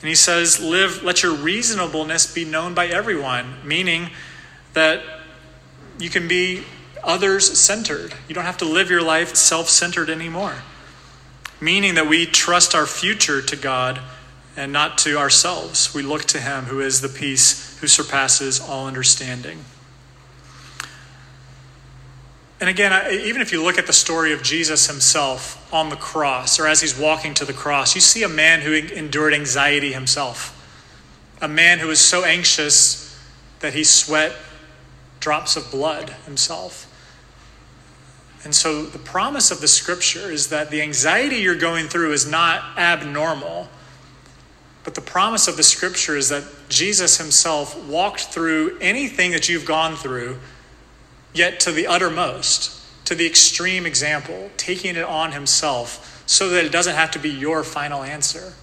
And 0.00 0.08
he 0.08 0.14
says, 0.14 0.60
live, 0.60 1.02
let 1.02 1.22
your 1.22 1.34
reasonableness 1.34 2.32
be 2.32 2.44
known 2.44 2.74
by 2.74 2.86
everyone, 2.86 3.56
meaning 3.64 4.10
that 4.72 5.02
you 5.98 6.10
can 6.10 6.28
be 6.28 6.64
others 7.02 7.58
centered. 7.58 8.14
You 8.28 8.34
don't 8.34 8.44
have 8.44 8.58
to 8.58 8.64
live 8.64 8.90
your 8.90 9.02
life 9.02 9.34
self 9.34 9.68
centered 9.68 10.10
anymore. 10.10 10.56
Meaning 11.60 11.94
that 11.94 12.08
we 12.08 12.26
trust 12.26 12.74
our 12.74 12.86
future 12.86 13.42
to 13.42 13.56
God 13.56 14.00
and 14.56 14.72
not 14.72 14.98
to 14.98 15.16
ourselves. 15.16 15.92
We 15.94 16.02
look 16.02 16.24
to 16.26 16.40
Him 16.40 16.64
who 16.66 16.80
is 16.80 17.00
the 17.00 17.08
peace 17.08 17.67
who 17.80 17.86
surpasses 17.86 18.60
all 18.60 18.86
understanding. 18.86 19.64
And 22.60 22.68
again, 22.68 23.12
even 23.12 23.40
if 23.40 23.52
you 23.52 23.62
look 23.62 23.78
at 23.78 23.86
the 23.86 23.92
story 23.92 24.32
of 24.32 24.42
Jesus 24.42 24.88
himself 24.88 25.72
on 25.72 25.90
the 25.90 25.96
cross, 25.96 26.58
or 26.58 26.66
as 26.66 26.80
he's 26.80 26.98
walking 26.98 27.32
to 27.34 27.44
the 27.44 27.52
cross, 27.52 27.94
you 27.94 28.00
see 28.00 28.24
a 28.24 28.28
man 28.28 28.62
who 28.62 28.72
endured 28.72 29.32
anxiety 29.32 29.92
himself. 29.92 30.54
A 31.40 31.46
man 31.46 31.78
who 31.78 31.86
was 31.86 32.00
so 32.00 32.24
anxious 32.24 33.16
that 33.60 33.74
he 33.74 33.84
sweat 33.84 34.34
drops 35.20 35.56
of 35.56 35.70
blood 35.70 36.10
himself. 36.26 36.86
And 38.42 38.54
so 38.54 38.84
the 38.84 38.98
promise 38.98 39.50
of 39.50 39.60
the 39.60 39.68
scripture 39.68 40.30
is 40.30 40.48
that 40.48 40.70
the 40.70 40.82
anxiety 40.82 41.36
you're 41.36 41.54
going 41.54 41.86
through 41.86 42.12
is 42.12 42.28
not 42.28 42.76
abnormal. 42.76 43.68
But 44.88 44.94
the 44.94 45.02
promise 45.02 45.48
of 45.48 45.58
the 45.58 45.62
scripture 45.62 46.16
is 46.16 46.30
that 46.30 46.44
Jesus 46.70 47.18
himself 47.18 47.78
walked 47.88 48.22
through 48.22 48.78
anything 48.80 49.32
that 49.32 49.46
you've 49.46 49.66
gone 49.66 49.96
through 49.96 50.38
yet 51.34 51.60
to 51.60 51.72
the 51.72 51.86
uttermost, 51.86 52.74
to 53.04 53.14
the 53.14 53.26
extreme 53.26 53.84
example, 53.84 54.50
taking 54.56 54.96
it 54.96 55.04
on 55.04 55.32
himself 55.32 56.22
so 56.24 56.48
that 56.48 56.64
it 56.64 56.72
doesn't 56.72 56.94
have 56.94 57.10
to 57.10 57.18
be 57.18 57.28
your 57.28 57.64
final 57.64 58.02
answer. 58.02 58.54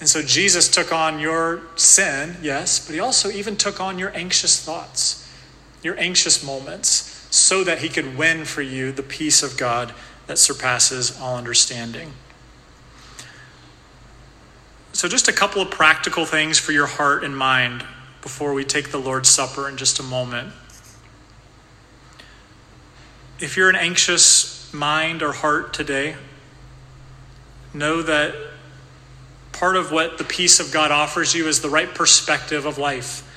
And 0.00 0.08
so 0.08 0.22
Jesus 0.22 0.70
took 0.70 0.90
on 0.90 1.18
your 1.18 1.60
sin, 1.76 2.38
yes, 2.40 2.78
but 2.78 2.94
he 2.94 3.00
also 3.00 3.30
even 3.30 3.56
took 3.56 3.78
on 3.78 3.98
your 3.98 4.16
anxious 4.16 4.58
thoughts, 4.58 5.30
your 5.82 6.00
anxious 6.00 6.42
moments, 6.42 7.26
so 7.30 7.62
that 7.62 7.80
he 7.80 7.90
could 7.90 8.16
win 8.16 8.46
for 8.46 8.62
you 8.62 8.90
the 8.90 9.02
peace 9.02 9.42
of 9.42 9.58
God 9.58 9.92
that 10.28 10.38
surpasses 10.38 11.20
all 11.20 11.36
understanding. 11.36 12.14
So, 14.94 15.08
just 15.08 15.26
a 15.26 15.32
couple 15.32 15.60
of 15.60 15.72
practical 15.72 16.24
things 16.24 16.56
for 16.56 16.70
your 16.70 16.86
heart 16.86 17.24
and 17.24 17.36
mind 17.36 17.84
before 18.22 18.54
we 18.54 18.64
take 18.64 18.92
the 18.92 18.98
Lord's 18.98 19.28
Supper 19.28 19.68
in 19.68 19.76
just 19.76 19.98
a 19.98 20.04
moment. 20.04 20.52
If 23.40 23.56
you're 23.56 23.68
an 23.68 23.74
anxious 23.74 24.72
mind 24.72 25.20
or 25.20 25.32
heart 25.32 25.74
today, 25.74 26.14
know 27.74 28.02
that 28.02 28.36
part 29.50 29.74
of 29.74 29.90
what 29.90 30.16
the 30.16 30.24
peace 30.24 30.60
of 30.60 30.72
God 30.72 30.92
offers 30.92 31.34
you 31.34 31.48
is 31.48 31.60
the 31.60 31.68
right 31.68 31.92
perspective 31.92 32.64
of 32.64 32.78
life, 32.78 33.28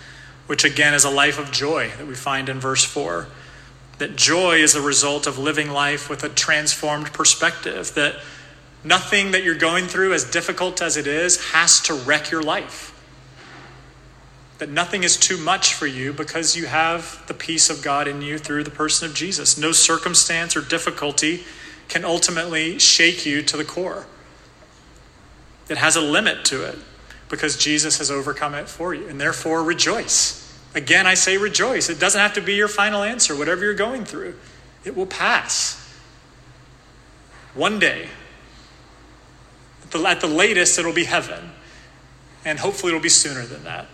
which 0.46 0.64
again 0.64 0.94
is 0.94 1.06
a 1.06 1.10
life 1.10 1.40
of 1.40 1.52
joy 1.52 1.90
that 1.98 2.06
we 2.06 2.14
find 2.14 2.50
in 2.50 2.60
verse 2.60 2.84
4. 2.84 3.28
That 3.98 4.16
joy 4.16 4.58
is 4.58 4.76
a 4.76 4.82
result 4.82 5.26
of 5.26 5.40
living 5.40 5.72
life 5.72 6.08
with 6.08 6.24
a 6.24 6.30
transformed 6.30 7.14
perspective. 7.14 7.96
That 7.96 8.18
nothing 8.84 9.32
that 9.32 9.44
you're 9.44 9.56
going 9.56 9.86
through, 9.86 10.14
as 10.14 10.24
difficult 10.24 10.82
as 10.82 10.98
it 10.98 11.08
is, 11.08 11.52
has 11.52 11.80
to 11.82 11.94
wreck 11.94 12.32
your 12.32 12.44
life. 12.44 12.94
That 14.60 14.70
nothing 14.70 15.04
is 15.04 15.18
too 15.18 15.38
much 15.38 15.74
for 15.74 15.86
you 15.86 16.14
because 16.14 16.56
you 16.56 16.66
have 16.66 17.24
the 17.28 17.34
peace 17.34 17.70
of 17.70 17.84
God 17.84 18.08
in 18.08 18.22
you 18.22 18.38
through 18.38 18.64
the 18.64 18.72
person 18.72 19.08
of 19.08 19.16
Jesus. 19.16 19.58
No 19.58 19.72
circumstance 19.72 20.56
or 20.56 20.62
difficulty 20.62 21.44
can 21.90 22.04
ultimately 22.04 22.80
shake 22.80 23.26
you 23.26 23.42
to 23.44 23.58
the 23.58 23.64
core. 23.64 24.08
It 25.70 25.78
has 25.78 25.96
a 25.96 26.02
limit 26.02 26.46
to 26.46 26.64
it 26.64 26.78
because 27.30 27.58
Jesus 27.58 27.98
has 27.98 28.10
overcome 28.10 28.56
it 28.56 28.70
for 28.70 28.94
you. 28.94 29.08
And 29.08 29.20
therefore, 29.20 29.64
rejoice. 29.64 30.44
Again, 30.74 31.08
I 31.08 31.14
say 31.14 31.38
rejoice. 31.38 31.90
It 31.90 32.00
doesn't 32.00 32.20
have 32.20 32.34
to 32.34 32.42
be 32.42 32.56
your 32.56 32.68
final 32.68 33.04
answer, 33.04 33.36
whatever 33.36 33.64
you're 33.64 33.74
going 33.74 34.06
through, 34.06 34.36
it 34.84 34.96
will 34.96 35.06
pass. 35.06 35.84
One 37.54 37.80
day, 37.80 38.10
at 39.88 39.92
the, 39.92 40.08
at 40.08 40.22
the 40.22 40.28
latest, 40.28 40.78
it'll 40.78 40.94
be 40.94 41.06
heaven. 41.06 41.52
And 42.46 42.60
hopefully, 42.60 42.92
it'll 42.92 43.02
be 43.02 43.10
sooner 43.10 43.46
than 43.46 43.64
that. 43.64 43.88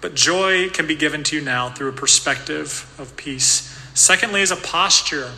But 0.00 0.14
joy 0.14 0.68
can 0.68 0.86
be 0.86 0.96
given 0.96 1.22
to 1.24 1.36
you 1.36 1.42
now 1.42 1.70
through 1.70 1.88
a 1.90 1.92
perspective 1.92 2.92
of 2.98 3.16
peace. 3.16 3.68
Secondly, 3.94 4.42
is 4.42 4.50
a 4.50 4.56
posture. 4.56 5.30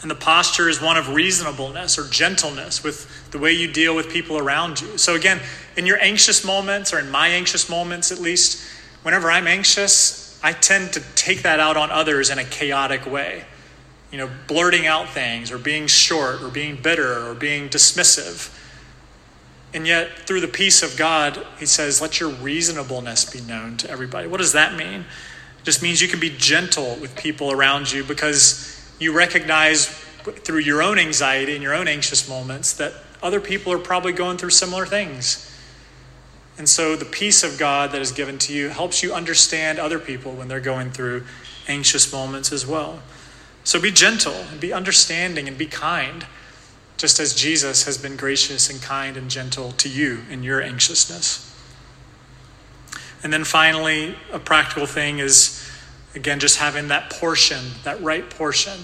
And 0.00 0.10
the 0.10 0.14
posture 0.14 0.68
is 0.68 0.80
one 0.80 0.96
of 0.96 1.08
reasonableness 1.08 1.98
or 1.98 2.08
gentleness 2.08 2.84
with 2.84 3.30
the 3.32 3.38
way 3.38 3.52
you 3.52 3.70
deal 3.70 3.96
with 3.96 4.10
people 4.10 4.38
around 4.38 4.80
you. 4.80 4.96
So, 4.96 5.16
again, 5.16 5.40
in 5.76 5.86
your 5.86 6.00
anxious 6.00 6.44
moments, 6.44 6.92
or 6.92 7.00
in 7.00 7.10
my 7.10 7.28
anxious 7.28 7.68
moments 7.68 8.12
at 8.12 8.20
least, 8.20 8.62
whenever 9.02 9.28
I'm 9.28 9.48
anxious, 9.48 10.38
I 10.40 10.52
tend 10.52 10.92
to 10.92 11.02
take 11.16 11.42
that 11.42 11.58
out 11.58 11.76
on 11.76 11.90
others 11.90 12.30
in 12.30 12.38
a 12.38 12.44
chaotic 12.44 13.06
way. 13.06 13.44
You 14.10 14.18
know, 14.18 14.30
blurting 14.46 14.86
out 14.86 15.10
things, 15.10 15.52
or 15.52 15.58
being 15.58 15.86
short, 15.86 16.42
or 16.42 16.48
being 16.48 16.80
bitter, 16.80 17.28
or 17.28 17.34
being 17.34 17.68
dismissive. 17.68 18.54
And 19.74 19.86
yet, 19.86 20.20
through 20.20 20.40
the 20.40 20.48
peace 20.48 20.82
of 20.82 20.96
God, 20.96 21.44
he 21.58 21.66
says, 21.66 22.00
let 22.00 22.20
your 22.20 22.30
reasonableness 22.30 23.26
be 23.26 23.40
known 23.42 23.76
to 23.78 23.90
everybody. 23.90 24.26
What 24.26 24.38
does 24.38 24.54
that 24.54 24.74
mean? 24.76 25.00
It 25.00 25.64
just 25.64 25.82
means 25.82 26.00
you 26.00 26.08
can 26.08 26.20
be 26.20 26.30
gentle 26.30 26.96
with 27.00 27.14
people 27.16 27.52
around 27.52 27.92
you 27.92 28.02
because 28.02 28.82
you 28.98 29.12
recognize 29.12 29.88
through 29.88 30.60
your 30.60 30.82
own 30.82 30.98
anxiety 30.98 31.54
and 31.54 31.62
your 31.62 31.74
own 31.74 31.86
anxious 31.86 32.28
moments 32.28 32.72
that 32.74 32.94
other 33.22 33.40
people 33.40 33.72
are 33.72 33.78
probably 33.78 34.12
going 34.12 34.38
through 34.38 34.50
similar 34.50 34.86
things. 34.86 35.44
And 36.56 36.68
so 36.68 36.96
the 36.96 37.04
peace 37.04 37.44
of 37.44 37.58
God 37.58 37.92
that 37.92 38.00
is 38.00 38.10
given 38.10 38.38
to 38.38 38.54
you 38.54 38.70
helps 38.70 39.02
you 39.02 39.12
understand 39.12 39.78
other 39.78 39.98
people 39.98 40.32
when 40.32 40.48
they're 40.48 40.60
going 40.60 40.90
through 40.90 41.24
anxious 41.68 42.12
moments 42.12 42.52
as 42.52 42.66
well. 42.66 43.00
So 43.68 43.78
be 43.78 43.90
gentle 43.90 44.32
and 44.32 44.58
be 44.58 44.72
understanding 44.72 45.46
and 45.46 45.58
be 45.58 45.66
kind 45.66 46.24
just 46.96 47.20
as 47.20 47.34
Jesus 47.34 47.84
has 47.84 47.98
been 47.98 48.16
gracious 48.16 48.70
and 48.70 48.80
kind 48.80 49.14
and 49.14 49.30
gentle 49.30 49.72
to 49.72 49.90
you 49.90 50.20
in 50.30 50.42
your 50.42 50.62
anxiousness. 50.62 51.54
And 53.22 53.30
then 53.30 53.44
finally, 53.44 54.16
a 54.32 54.38
practical 54.38 54.86
thing 54.86 55.18
is, 55.18 55.70
again, 56.14 56.40
just 56.40 56.56
having 56.56 56.88
that 56.88 57.10
portion, 57.10 57.62
that 57.84 58.00
right 58.00 58.30
portion. 58.30 58.78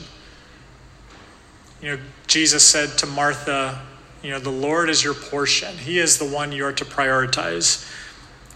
You 1.80 1.96
know, 1.96 2.02
Jesus 2.26 2.62
said 2.62 2.90
to 2.98 3.06
Martha, 3.06 3.80
you 4.22 4.32
know, 4.32 4.38
the 4.38 4.50
Lord 4.50 4.90
is 4.90 5.02
your 5.02 5.14
portion. 5.14 5.78
He 5.78 5.98
is 5.98 6.18
the 6.18 6.28
one 6.28 6.52
you 6.52 6.62
are 6.66 6.74
to 6.74 6.84
prioritize. 6.84 7.90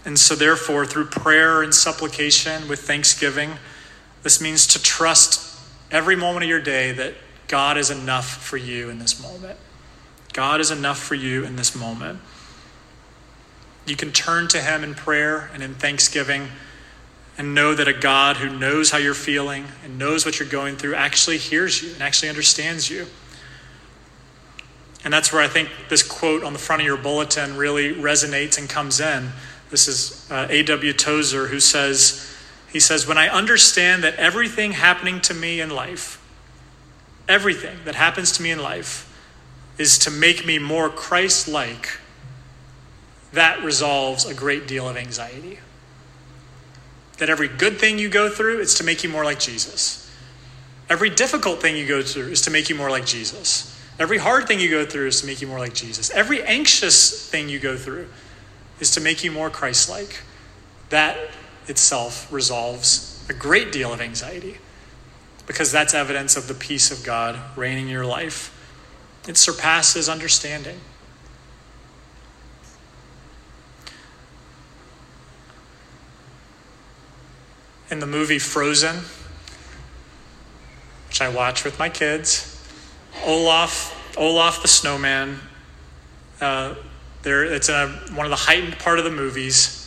And 0.05 0.19
so, 0.19 0.35
therefore, 0.35 0.85
through 0.85 1.07
prayer 1.07 1.63
and 1.63 1.73
supplication 1.73 2.67
with 2.67 2.81
thanksgiving, 2.81 3.53
this 4.21 4.39
means 4.39 4.67
to 4.67 4.83
trust 4.83 5.48
every 5.91 6.15
moment 6.15 6.43
of 6.43 6.49
your 6.49 6.61
day 6.61 6.91
that 6.91 7.13
God 7.47 7.77
is 7.77 7.89
enough 7.89 8.27
for 8.27 8.57
you 8.57 8.89
in 8.89 8.99
this 8.99 9.21
moment. 9.21 9.57
God 10.33 10.61
is 10.61 10.71
enough 10.71 10.99
for 10.99 11.15
you 11.15 11.43
in 11.43 11.55
this 11.55 11.75
moment. 11.75 12.19
You 13.85 13.95
can 13.95 14.11
turn 14.11 14.47
to 14.49 14.61
Him 14.61 14.83
in 14.83 14.93
prayer 14.93 15.49
and 15.53 15.63
in 15.63 15.73
thanksgiving 15.73 16.49
and 17.37 17.55
know 17.55 17.73
that 17.73 17.87
a 17.87 17.93
God 17.93 18.37
who 18.37 18.55
knows 18.55 18.91
how 18.91 18.97
you're 18.97 19.13
feeling 19.13 19.65
and 19.83 19.97
knows 19.97 20.25
what 20.25 20.39
you're 20.39 20.47
going 20.47 20.75
through 20.75 20.93
actually 20.95 21.37
hears 21.37 21.81
you 21.81 21.93
and 21.93 22.01
actually 22.03 22.29
understands 22.29 22.89
you. 22.89 23.07
And 25.03 25.13
that's 25.13 25.31
where 25.31 25.41
I 25.41 25.47
think 25.47 25.69
this 25.89 26.03
quote 26.03 26.43
on 26.43 26.53
the 26.53 26.59
front 26.59 26.81
of 26.81 26.85
your 26.85 26.97
bulletin 26.97 27.55
really 27.55 27.93
resonates 27.93 28.57
and 28.57 28.69
comes 28.69 28.99
in. 28.99 29.29
This 29.71 29.87
is 29.87 30.29
uh, 30.29 30.47
A.W. 30.49 30.93
Tozer 30.93 31.47
who 31.47 31.59
says, 31.61 32.28
he 32.71 32.79
says, 32.79 33.07
When 33.07 33.17
I 33.17 33.27
understand 33.27 34.03
that 34.03 34.15
everything 34.15 34.73
happening 34.73 35.21
to 35.21 35.33
me 35.33 35.61
in 35.61 35.69
life 35.69 36.19
everything 37.29 37.77
that 37.85 37.95
happens 37.95 38.31
to 38.33 38.41
me 38.41 38.51
in 38.51 38.59
life 38.59 39.05
is 39.77 39.99
to 39.99 40.11
make 40.11 40.45
me 40.45 40.59
more 40.59 40.89
Christ 40.89 41.47
like, 41.47 41.99
that 43.31 43.63
resolves 43.63 44.25
a 44.25 44.33
great 44.33 44.67
deal 44.67 44.89
of 44.89 44.97
anxiety. 44.97 45.59
That 47.19 47.29
every 47.29 47.47
good 47.47 47.77
thing 47.77 47.99
you 47.99 48.09
go 48.09 48.29
through 48.29 48.59
is 48.59 48.75
to 48.75 48.83
make 48.83 49.03
you 49.03 49.09
more 49.09 49.23
like 49.23 49.39
Jesus. 49.39 50.11
Every 50.89 51.11
difficult 51.11 51.61
thing 51.61 51.77
you 51.77 51.85
go 51.85 52.01
through 52.01 52.29
is 52.29 52.41
to 52.41 52.51
make 52.51 52.67
you 52.67 52.75
more 52.75 52.89
like 52.89 53.05
Jesus. 53.05 53.75
Every 53.99 54.17
hard 54.17 54.47
thing 54.47 54.59
you 54.59 54.69
go 54.69 54.85
through 54.85 55.07
is 55.07 55.21
to 55.21 55.27
make 55.27 55.39
you 55.39 55.47
more 55.47 55.59
like 55.59 55.73
Jesus. 55.73 56.09
Every 56.09 56.41
anxious 56.41 57.29
thing 57.29 57.47
you 57.47 57.59
go 57.59 57.77
through 57.77 58.07
is 58.79 58.91
to 58.91 59.01
make 59.01 59.23
you 59.23 59.31
more 59.31 59.49
Christ 59.49 59.89
like. 59.89 60.23
That 60.89 61.17
itself 61.69 62.31
resolves 62.31 63.23
a 63.29 63.33
great 63.33 63.71
deal 63.71 63.93
of 63.93 64.01
anxiety 64.01 64.57
because 65.45 65.71
that's 65.71 65.93
evidence 65.93 66.35
of 66.35 66.47
the 66.47 66.53
peace 66.53 66.91
of 66.91 67.03
God 67.03 67.39
reigning 67.57 67.85
in 67.85 67.91
your 67.91 68.05
life. 68.05 68.55
It 69.27 69.37
surpasses 69.37 70.09
understanding. 70.09 70.79
In 77.91 77.99
the 77.99 78.05
movie 78.05 78.37
Frozen, 78.37 78.97
which 81.07 81.21
I 81.21 81.29
watch 81.29 81.63
with 81.63 81.79
my 81.79 81.89
kids, 81.89 82.63
Olaf, 83.25 84.15
Olaf 84.17 84.61
the 84.61 84.67
snowman, 84.67 85.39
uh, 86.39 86.75
there, 87.23 87.43
it's 87.43 87.69
a, 87.69 87.87
one 88.13 88.25
of 88.25 88.29
the 88.29 88.35
heightened 88.35 88.77
part 88.79 88.99
of 88.99 89.05
the 89.05 89.11
movies. 89.11 89.78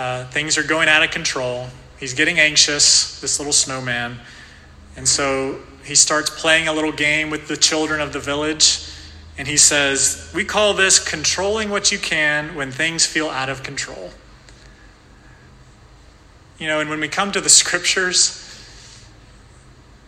Uh, 0.00 0.24
things 0.30 0.56
are 0.56 0.62
going 0.62 0.88
out 0.88 1.02
of 1.02 1.10
control. 1.10 1.66
He's 1.98 2.14
getting 2.14 2.40
anxious, 2.40 3.20
this 3.20 3.38
little 3.38 3.52
snowman. 3.52 4.18
And 4.96 5.06
so 5.06 5.60
he 5.84 5.94
starts 5.94 6.30
playing 6.30 6.68
a 6.68 6.72
little 6.72 6.90
game 6.90 7.28
with 7.28 7.48
the 7.48 7.56
children 7.58 8.00
of 8.00 8.14
the 8.14 8.18
village. 8.18 8.82
And 9.36 9.46
he 9.46 9.58
says, 9.58 10.32
We 10.34 10.46
call 10.46 10.72
this 10.72 10.98
controlling 10.98 11.68
what 11.68 11.92
you 11.92 11.98
can 11.98 12.54
when 12.54 12.72
things 12.72 13.04
feel 13.04 13.28
out 13.28 13.50
of 13.50 13.62
control. 13.62 14.08
You 16.58 16.68
know, 16.68 16.80
and 16.80 16.88
when 16.88 17.00
we 17.00 17.08
come 17.08 17.30
to 17.32 17.40
the 17.42 17.50
scriptures, 17.50 18.42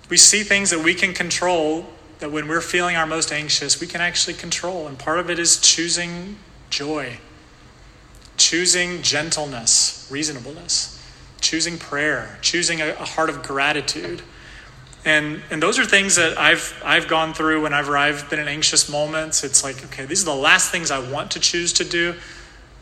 we 0.09 0.17
see 0.17 0.43
things 0.43 0.71
that 0.71 0.83
we 0.83 0.95
can 0.95 1.13
control 1.13 1.85
that 2.21 2.33
when 2.33 2.49
we're 2.49 2.63
feeling 2.63 2.97
our 2.97 3.07
most 3.07 3.31
anxious, 3.31 3.79
we 3.79 3.87
can 3.87 4.01
actually 4.01 4.35
control. 4.39 4.87
And 4.87 4.99
part 4.99 5.19
of 5.19 5.29
it 5.29 5.39
is 5.39 5.61
choosing 5.61 6.39
joy, 6.71 7.19
choosing 8.37 9.03
gentleness, 9.03 10.09
reasonableness, 10.11 11.01
choosing 11.41 11.79
prayer, 11.79 12.39
choosing 12.41 12.81
a, 12.81 12.91
a 12.91 13.05
heart 13.05 13.31
of 13.31 13.43
gratitude. 13.43 14.23
And, 15.05 15.43
and 15.51 15.63
those 15.63 15.79
are 15.79 15.85
things 15.85 16.17
that 16.17 16.39
I've, 16.39 16.81
I've 16.85 17.09
gone 17.09 17.35
through 17.35 17.63
whenever 17.63 17.97
I've 17.97 18.31
been 18.31 18.39
in 18.39 18.49
anxious 18.49 18.89
moments. 18.89 19.43
It's 19.43 19.65
like, 19.65 19.85
okay, 19.87 20.05
these 20.05 20.23
are 20.23 20.35
the 20.35 20.41
last 20.41 20.71
things 20.71 20.91
I 20.91 20.99
want 21.11 21.33
to 21.33 21.41
choose 21.41 21.73
to 21.75 21.85
do, 21.85 22.15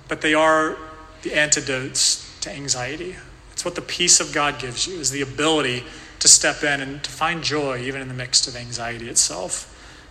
but 0.08 0.20
they 0.20 0.34
are 0.34 0.76
the 1.22 1.34
antidotes 1.34 2.38
to 2.42 2.50
anxiety. 2.50 3.16
It's 3.52 3.64
what 3.64 3.74
the 3.74 3.82
peace 3.82 4.20
of 4.20 4.32
God 4.32 4.58
gives 4.58 4.86
you, 4.86 4.98
is 4.98 5.10
the 5.10 5.22
ability 5.22 5.84
to 6.18 6.28
step 6.28 6.62
in 6.62 6.80
and 6.80 7.03
to 7.03 7.11
find 7.11 7.42
joy 7.42 7.78
even 7.78 8.03
in 8.03 8.09
the 8.09 8.14
midst 8.14 8.46
of 8.46 8.55
anxiety 8.55 9.09
itself, 9.09 9.66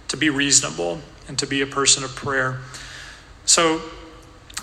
to 0.07 0.17
be 0.17 0.29
reasonable 0.29 0.99
and 1.27 1.37
to 1.37 1.45
be 1.45 1.61
a 1.61 1.67
person 1.67 2.03
of 2.03 2.15
prayer. 2.15 2.59
So 3.45 3.81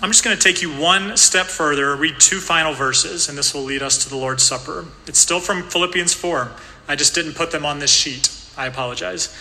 I'm 0.02 0.10
just 0.10 0.22
going 0.22 0.36
to 0.36 0.42
take 0.42 0.60
you 0.60 0.78
one 0.78 1.16
step 1.16 1.46
further, 1.46 1.96
read 1.96 2.20
two 2.20 2.38
final 2.38 2.74
verses, 2.74 3.30
and 3.30 3.38
this 3.38 3.54
will 3.54 3.62
lead 3.62 3.80
us 3.80 4.04
to 4.04 4.10
the 4.10 4.16
Lord's 4.16 4.42
Supper. 4.42 4.84
It's 5.06 5.18
still 5.18 5.40
from 5.40 5.62
Philippians 5.62 6.12
4. 6.12 6.52
I 6.86 6.96
just 6.96 7.14
didn't 7.14 7.32
put 7.32 7.50
them 7.50 7.64
on 7.64 7.78
this 7.78 7.92
sheet. 7.92 8.30
I 8.58 8.66
apologize. 8.66 9.34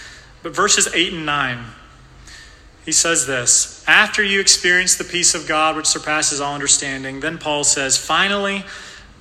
But 0.43 0.55
verses 0.55 0.87
8 0.93 1.11
and 1.11 1.25
9, 1.25 1.65
he 2.85 2.93
says 2.93 3.27
this 3.27 3.83
After 3.85 4.23
you 4.23 4.39
experience 4.39 4.95
the 4.95 5.03
peace 5.03 5.35
of 5.35 5.45
God, 5.45 5.75
which 5.75 5.87
surpasses 5.87 6.39
all 6.39 6.53
understanding, 6.53 7.19
then 7.19 7.37
Paul 7.37 7.65
says, 7.65 7.97
Finally, 7.97 8.63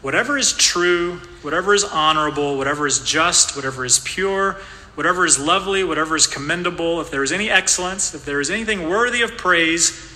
whatever 0.03 0.39
is 0.39 0.53
true, 0.53 1.17
whatever 1.43 1.75
is 1.75 1.83
honorable, 1.83 2.57
whatever 2.57 2.87
is 2.87 3.01
just, 3.01 3.57
whatever 3.57 3.85
is 3.85 3.99
pure, 3.99 4.61
whatever 4.95 5.27
is 5.27 5.41
lovely, 5.41 5.83
whatever 5.83 6.15
is 6.15 6.29
commendable, 6.29 7.01
if 7.01 7.11
there 7.11 7.25
is 7.25 7.33
any 7.33 7.51
excellence, 7.51 8.15
if 8.15 8.25
there 8.25 8.41
is 8.41 8.51
anything 8.51 8.89
worthy 8.89 9.23
of 9.23 9.37
praise, 9.37 10.14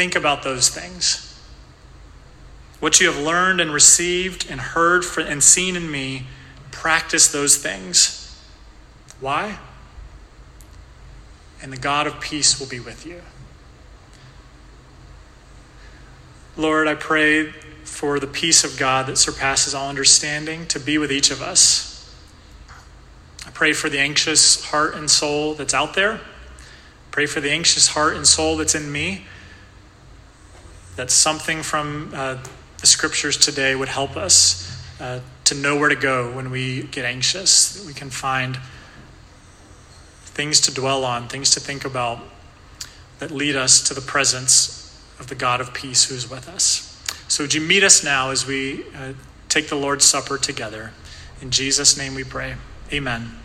think 0.00 0.16
about 0.16 0.42
those 0.42 0.70
things. 0.70 1.38
What 2.78 3.02
you 3.02 3.12
have 3.12 3.22
learned 3.22 3.60
and 3.60 3.70
received 3.70 4.50
and 4.50 4.58
heard 4.58 5.04
and 5.18 5.42
seen 5.42 5.76
in 5.76 5.90
me 5.90 6.22
practice 6.70 7.30
those 7.30 7.58
things. 7.58 8.42
Why? 9.20 9.58
And 11.60 11.70
the 11.70 11.76
God 11.76 12.06
of 12.06 12.18
peace 12.18 12.58
will 12.58 12.66
be 12.66 12.80
with 12.80 13.04
you. 13.04 13.20
Lord, 16.56 16.88
I 16.88 16.94
pray 16.94 17.50
for 17.84 18.18
the 18.18 18.26
peace 18.26 18.64
of 18.64 18.78
God 18.78 19.06
that 19.06 19.18
surpasses 19.18 19.74
all 19.74 19.90
understanding 19.90 20.66
to 20.68 20.80
be 20.80 20.96
with 20.96 21.12
each 21.12 21.30
of 21.30 21.42
us. 21.42 22.10
I 23.46 23.50
pray 23.50 23.74
for 23.74 23.90
the 23.90 23.98
anxious 23.98 24.64
heart 24.64 24.94
and 24.94 25.10
soul 25.10 25.52
that's 25.52 25.74
out 25.74 25.92
there. 25.92 26.20
Pray 27.10 27.26
for 27.26 27.42
the 27.42 27.50
anxious 27.50 27.88
heart 27.88 28.16
and 28.16 28.26
soul 28.26 28.56
that's 28.56 28.74
in 28.74 28.90
me. 28.90 29.26
That 30.96 31.10
something 31.10 31.62
from 31.62 32.12
uh, 32.14 32.38
the 32.78 32.86
scriptures 32.86 33.36
today 33.36 33.74
would 33.74 33.88
help 33.88 34.16
us 34.16 34.70
uh, 35.00 35.20
to 35.44 35.54
know 35.54 35.78
where 35.78 35.88
to 35.88 35.96
go 35.96 36.32
when 36.32 36.50
we 36.50 36.84
get 36.84 37.04
anxious, 37.04 37.74
that 37.74 37.86
we 37.86 37.94
can 37.94 38.10
find 38.10 38.58
things 40.22 40.60
to 40.60 40.74
dwell 40.74 41.04
on, 41.04 41.28
things 41.28 41.50
to 41.52 41.60
think 41.60 41.84
about 41.84 42.20
that 43.18 43.30
lead 43.30 43.56
us 43.56 43.80
to 43.88 43.94
the 43.94 44.00
presence 44.00 44.98
of 45.18 45.28
the 45.28 45.34
God 45.34 45.60
of 45.60 45.74
peace 45.74 46.04
who 46.04 46.14
is 46.14 46.28
with 46.28 46.48
us. 46.48 46.86
So, 47.28 47.44
would 47.44 47.54
you 47.54 47.60
meet 47.60 47.84
us 47.84 48.02
now 48.02 48.30
as 48.30 48.46
we 48.46 48.84
uh, 48.96 49.12
take 49.48 49.68
the 49.68 49.76
Lord's 49.76 50.04
Supper 50.04 50.38
together? 50.38 50.92
In 51.40 51.50
Jesus' 51.50 51.96
name 51.96 52.14
we 52.14 52.24
pray. 52.24 52.56
Amen. 52.92 53.39